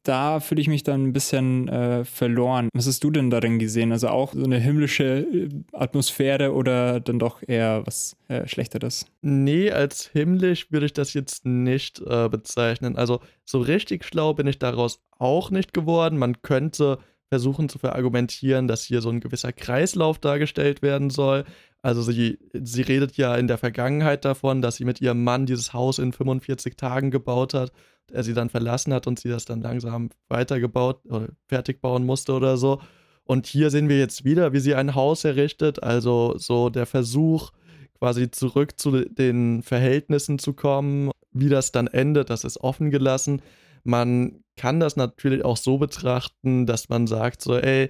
da 0.07 0.39
fühle 0.39 0.61
ich 0.61 0.67
mich 0.67 0.83
dann 0.83 1.07
ein 1.07 1.13
bisschen 1.13 1.67
äh, 1.67 2.05
verloren. 2.05 2.69
Was 2.73 2.87
hast 2.87 3.03
du 3.03 3.11
denn 3.11 3.29
darin 3.29 3.59
gesehen? 3.59 3.91
Also 3.91 4.07
auch 4.07 4.33
so 4.33 4.43
eine 4.43 4.57
himmlische 4.57 5.19
äh, 5.19 5.49
Atmosphäre 5.73 6.53
oder 6.53 6.99
dann 6.99 7.19
doch 7.19 7.43
eher 7.45 7.85
was 7.85 8.15
äh, 8.29 8.47
Schlechteres? 8.47 9.05
Nee, 9.21 9.71
als 9.71 10.07
himmlisch 10.07 10.71
würde 10.71 10.85
ich 10.85 10.93
das 10.93 11.13
jetzt 11.13 11.45
nicht 11.45 11.99
äh, 11.99 12.29
bezeichnen. 12.29 12.95
Also 12.95 13.19
so 13.43 13.59
richtig 13.59 14.05
schlau 14.05 14.33
bin 14.33 14.47
ich 14.47 14.59
daraus 14.59 15.01
auch 15.19 15.51
nicht 15.51 15.73
geworden. 15.73 16.17
Man 16.17 16.41
könnte 16.41 16.99
versuchen 17.29 17.69
zu 17.69 17.79
verargumentieren, 17.79 18.67
dass 18.67 18.83
hier 18.83 19.01
so 19.01 19.09
ein 19.09 19.19
gewisser 19.19 19.51
Kreislauf 19.51 20.19
dargestellt 20.19 20.81
werden 20.81 21.09
soll. 21.09 21.43
Also 21.81 22.01
sie, 22.01 22.39
sie 22.53 22.81
redet 22.81 23.17
ja 23.17 23.35
in 23.35 23.47
der 23.47 23.57
Vergangenheit 23.57 24.25
davon, 24.25 24.61
dass 24.61 24.77
sie 24.77 24.85
mit 24.85 25.01
ihrem 25.01 25.23
Mann 25.23 25.45
dieses 25.45 25.73
Haus 25.73 25.99
in 25.99 26.13
45 26.13 26.75
Tagen 26.75 27.11
gebaut 27.11 27.53
hat 27.53 27.71
er 28.11 28.23
sie 28.23 28.33
dann 28.33 28.49
verlassen 28.49 28.93
hat 28.93 29.07
und 29.07 29.19
sie 29.19 29.29
das 29.29 29.45
dann 29.45 29.61
langsam 29.61 30.09
weitergebaut 30.29 31.01
oder 31.05 31.29
fertig 31.47 31.81
bauen 31.81 32.05
musste 32.05 32.33
oder 32.33 32.57
so. 32.57 32.81
Und 33.23 33.45
hier 33.45 33.69
sehen 33.69 33.89
wir 33.89 33.99
jetzt 33.99 34.23
wieder, 34.23 34.53
wie 34.53 34.59
sie 34.59 34.75
ein 34.75 34.95
Haus 34.95 35.25
errichtet, 35.25 35.83
also 35.83 36.35
so 36.37 36.69
der 36.69 36.85
Versuch, 36.85 37.51
quasi 37.99 38.31
zurück 38.31 38.79
zu 38.79 39.05
den 39.05 39.63
Verhältnissen 39.63 40.39
zu 40.39 40.53
kommen. 40.53 41.11
Wie 41.33 41.49
das 41.49 41.71
dann 41.71 41.87
endet, 41.87 42.29
das 42.29 42.45
ist 42.45 42.57
offen 42.57 42.89
gelassen. 42.89 43.41
Man 43.87 44.43
kann 44.55 44.79
das 44.79 44.95
natürlich 44.95 45.43
auch 45.45 45.57
so 45.57 45.77
betrachten, 45.77 46.65
dass 46.65 46.89
man 46.89 47.07
sagt, 47.07 47.41
so, 47.41 47.57
ey, 47.57 47.89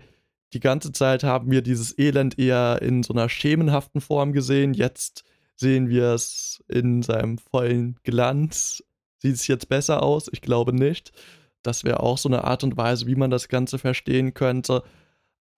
die 0.54 0.60
ganze 0.60 0.92
Zeit 0.92 1.24
haben 1.24 1.52
wir 1.52 1.62
dieses 1.62 1.98
Elend 1.98 2.40
eher 2.40 2.82
in 2.82 3.04
so 3.04 3.14
einer 3.14 3.30
schemenhaften 3.30 4.02
Form 4.02 4.32
gesehen. 4.32 4.74
Jetzt 4.74 5.24
sehen 5.56 5.90
wir 5.90 6.14
es 6.14 6.64
in 6.68 7.02
seinem 7.02 7.38
vollen 7.38 7.98
Glanz 8.04 8.84
Sieht 9.20 9.36
es 9.36 9.48
jetzt 9.48 9.70
besser 9.70 10.04
aus? 10.04 10.30
Ich 10.32 10.42
glaube 10.42 10.74
nicht. 10.74 11.12
Das 11.64 11.84
wäre 11.84 12.02
auch 12.02 12.18
so 12.18 12.30
eine 12.30 12.44
Art 12.44 12.64
und 12.64 12.78
Weise, 12.78 13.08
wie 13.08 13.16
man 13.16 13.32
das 13.32 13.50
Ganze 13.50 13.80
verstehen 13.80 14.34
könnte. 14.34 14.84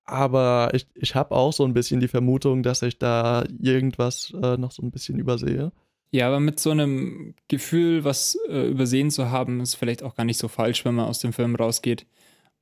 Aber 0.06 0.72
ich, 0.74 0.88
ich 0.96 1.16
habe 1.16 1.36
auch 1.36 1.54
so 1.54 1.66
ein 1.66 1.74
bisschen 1.74 2.00
die 2.00 2.08
Vermutung, 2.08 2.64
dass 2.64 2.82
ich 2.82 2.98
da 3.00 3.44
irgendwas 3.62 4.34
äh, 4.42 4.58
noch 4.58 4.72
so 4.72 4.82
ein 4.82 4.92
bisschen 4.92 5.20
übersehe. 5.20 5.72
Ja, 6.12 6.28
aber 6.28 6.40
mit 6.40 6.60
so 6.60 6.72
einem 6.72 7.36
Gefühl, 7.48 8.04
was 8.04 8.38
äh, 8.50 8.68
übersehen 8.68 9.12
zu 9.12 9.30
haben, 9.30 9.62
ist 9.62 9.76
vielleicht 9.76 10.02
auch 10.02 10.16
gar 10.16 10.26
nicht 10.26 10.38
so 10.40 10.48
falsch, 10.48 10.84
wenn 10.86 10.96
man 10.96 11.06
aus 11.06 11.20
dem 11.20 11.34
Film 11.34 11.56
rausgeht. 11.56 12.08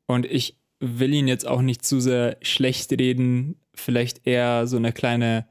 Und 0.05 0.25
ich 0.25 0.57
will 0.79 1.13
ihn 1.13 1.27
jetzt 1.27 1.47
auch 1.47 1.61
nicht 1.61 1.85
zu 1.85 1.99
sehr 1.99 2.37
schlecht 2.41 2.91
reden, 2.91 3.55
vielleicht 3.73 4.27
eher 4.27 4.67
so 4.67 4.77
eine 4.77 4.91
kleine 4.91 5.47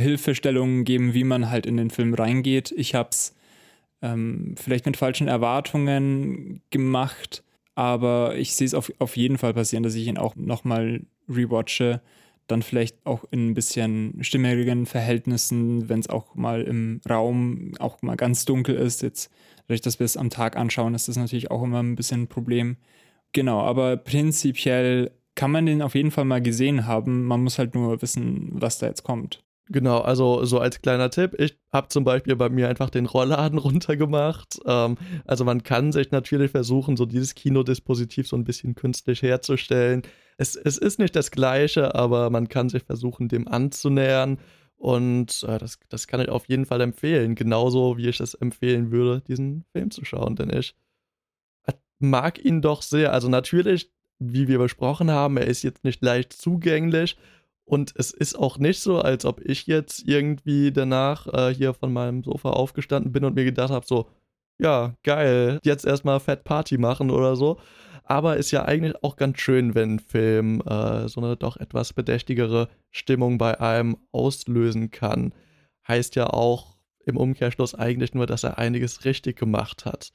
Hilfestellung 0.00 0.84
geben, 0.84 1.14
wie 1.14 1.24
man 1.24 1.50
halt 1.50 1.66
in 1.66 1.76
den 1.76 1.90
Film 1.90 2.14
reingeht. 2.14 2.72
Ich 2.76 2.94
habe 2.94 3.10
es 3.12 3.36
ähm, 4.02 4.54
vielleicht 4.58 4.86
mit 4.86 4.96
falschen 4.96 5.28
Erwartungen 5.28 6.62
gemacht, 6.70 7.44
aber 7.74 8.36
ich 8.36 8.54
sehe 8.56 8.66
es 8.66 8.74
auf, 8.74 8.92
auf 8.98 9.16
jeden 9.16 9.38
Fall 9.38 9.54
passieren, 9.54 9.82
dass 9.82 9.94
ich 9.94 10.06
ihn 10.06 10.18
auch 10.18 10.34
nochmal 10.34 11.02
rewatche 11.28 12.00
dann 12.46 12.62
vielleicht 12.62 13.04
auch 13.06 13.24
in 13.30 13.50
ein 13.50 13.54
bisschen 13.54 14.22
stimmigeren 14.22 14.86
Verhältnissen, 14.86 15.88
wenn 15.88 16.00
es 16.00 16.10
auch 16.10 16.34
mal 16.34 16.62
im 16.62 17.00
Raum 17.08 17.72
auch 17.78 18.02
mal 18.02 18.16
ganz 18.16 18.44
dunkel 18.44 18.74
ist. 18.74 19.02
Jetzt, 19.02 19.30
dadurch, 19.66 19.80
dass 19.80 19.98
wir 19.98 20.04
es 20.04 20.16
am 20.16 20.30
Tag 20.30 20.56
anschauen, 20.56 20.94
ist 20.94 21.08
das 21.08 21.16
natürlich 21.16 21.50
auch 21.50 21.62
immer 21.62 21.82
ein 21.82 21.96
bisschen 21.96 22.22
ein 22.22 22.28
Problem. 22.28 22.76
Genau, 23.32 23.60
aber 23.60 23.96
prinzipiell 23.96 25.10
kann 25.34 25.50
man 25.50 25.66
den 25.66 25.82
auf 25.82 25.94
jeden 25.94 26.10
Fall 26.10 26.24
mal 26.24 26.42
gesehen 26.42 26.86
haben. 26.86 27.24
Man 27.24 27.42
muss 27.42 27.58
halt 27.58 27.74
nur 27.74 28.00
wissen, 28.02 28.50
was 28.52 28.78
da 28.78 28.86
jetzt 28.86 29.02
kommt. 29.02 29.42
Genau, 29.68 30.00
also 30.00 30.44
so 30.44 30.58
als 30.58 30.82
kleiner 30.82 31.08
Tipp, 31.08 31.34
ich 31.38 31.56
habe 31.72 31.88
zum 31.88 32.04
Beispiel 32.04 32.36
bei 32.36 32.50
mir 32.50 32.68
einfach 32.68 32.90
den 32.90 33.06
Rollladen 33.06 33.58
runtergemacht. 33.58 34.60
Ähm, 34.66 34.98
also 35.24 35.44
man 35.44 35.62
kann 35.62 35.90
sich 35.90 36.10
natürlich 36.10 36.50
versuchen, 36.50 36.96
so 36.96 37.06
dieses 37.06 37.34
Kinodispositiv 37.34 38.28
so 38.28 38.36
ein 38.36 38.44
bisschen 38.44 38.74
künstlich 38.74 39.22
herzustellen. 39.22 40.02
Es, 40.36 40.56
es 40.56 40.78
ist 40.78 40.98
nicht 40.98 41.14
das 41.16 41.30
gleiche, 41.30 41.94
aber 41.94 42.30
man 42.30 42.48
kann 42.48 42.68
sich 42.68 42.82
versuchen, 42.82 43.28
dem 43.28 43.48
anzunähern. 43.48 44.38
Und 44.76 45.44
äh, 45.48 45.58
das, 45.58 45.78
das 45.88 46.06
kann 46.06 46.20
ich 46.20 46.28
auf 46.28 46.48
jeden 46.48 46.66
Fall 46.66 46.80
empfehlen. 46.80 47.34
Genauso 47.34 47.96
wie 47.96 48.08
ich 48.08 48.20
es 48.20 48.34
empfehlen 48.34 48.90
würde, 48.90 49.20
diesen 49.22 49.64
Film 49.72 49.90
zu 49.90 50.04
schauen. 50.04 50.36
Denn 50.36 50.50
ich 50.50 50.74
mag 51.98 52.44
ihn 52.44 52.62
doch 52.62 52.82
sehr. 52.82 53.12
Also 53.12 53.28
natürlich, 53.28 53.90
wie 54.18 54.48
wir 54.48 54.58
besprochen 54.58 55.10
haben, 55.10 55.36
er 55.36 55.46
ist 55.46 55.62
jetzt 55.62 55.84
nicht 55.84 56.02
leicht 56.02 56.32
zugänglich 56.32 57.16
und 57.64 57.94
es 57.96 58.10
ist 58.10 58.36
auch 58.38 58.58
nicht 58.58 58.80
so, 58.80 59.00
als 59.00 59.24
ob 59.24 59.40
ich 59.40 59.66
jetzt 59.66 60.06
irgendwie 60.06 60.70
danach 60.70 61.26
äh, 61.32 61.54
hier 61.54 61.74
von 61.74 61.92
meinem 61.92 62.22
Sofa 62.22 62.50
aufgestanden 62.50 63.12
bin 63.12 63.24
und 63.24 63.34
mir 63.34 63.44
gedacht 63.44 63.70
habe, 63.70 63.86
so, 63.86 64.10
ja, 64.58 64.94
geil, 65.02 65.58
jetzt 65.62 65.84
erstmal 65.84 66.20
Fett 66.20 66.44
Party 66.44 66.78
machen 66.78 67.10
oder 67.10 67.36
so. 67.36 67.58
Aber 68.04 68.36
ist 68.36 68.50
ja 68.50 68.64
eigentlich 68.64 69.02
auch 69.02 69.16
ganz 69.16 69.40
schön, 69.40 69.74
wenn 69.74 69.94
ein 69.94 69.98
Film 69.98 70.60
äh, 70.66 71.08
so 71.08 71.20
eine 71.20 71.36
doch 71.36 71.56
etwas 71.56 71.94
bedächtigere 71.94 72.68
Stimmung 72.90 73.38
bei 73.38 73.60
einem 73.60 73.96
auslösen 74.12 74.90
kann. 74.90 75.32
Heißt 75.88 76.14
ja 76.16 76.26
auch 76.26 76.76
im 77.06 77.16
Umkehrschluss 77.16 77.74
eigentlich 77.74 78.14
nur, 78.14 78.26
dass 78.26 78.44
er 78.44 78.58
einiges 78.58 79.04
richtig 79.04 79.38
gemacht 79.38 79.86
hat. 79.86 80.12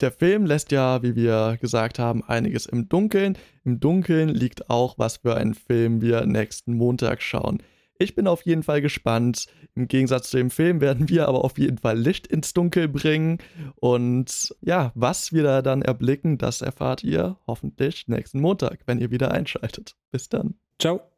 Der 0.00 0.12
Film 0.12 0.44
lässt 0.44 0.72
ja, 0.72 1.02
wie 1.02 1.14
wir 1.16 1.58
gesagt 1.60 1.98
haben, 1.98 2.22
einiges 2.24 2.66
im 2.66 2.88
Dunkeln. 2.88 3.38
Im 3.64 3.80
Dunkeln 3.80 4.28
liegt 4.28 4.68
auch, 4.68 4.98
was 4.98 5.18
für 5.18 5.36
einen 5.36 5.54
Film 5.54 6.02
wir 6.02 6.26
nächsten 6.26 6.74
Montag 6.74 7.22
schauen. 7.22 7.62
Ich 7.98 8.14
bin 8.14 8.26
auf 8.26 8.42
jeden 8.42 8.62
Fall 8.62 8.80
gespannt. 8.80 9.46
Im 9.74 9.88
Gegensatz 9.88 10.30
zu 10.30 10.36
dem 10.36 10.50
Film 10.50 10.80
werden 10.80 11.08
wir 11.08 11.28
aber 11.28 11.44
auf 11.44 11.58
jeden 11.58 11.78
Fall 11.78 11.98
Licht 11.98 12.26
ins 12.26 12.52
Dunkel 12.52 12.88
bringen. 12.88 13.38
Und 13.76 14.54
ja, 14.60 14.92
was 14.94 15.32
wir 15.32 15.42
da 15.42 15.62
dann 15.62 15.82
erblicken, 15.82 16.38
das 16.38 16.60
erfahrt 16.60 17.04
ihr 17.04 17.38
hoffentlich 17.46 18.08
nächsten 18.08 18.40
Montag, 18.40 18.80
wenn 18.86 18.98
ihr 18.98 19.10
wieder 19.10 19.30
einschaltet. 19.30 19.96
Bis 20.10 20.28
dann. 20.28 20.54
Ciao. 20.78 21.15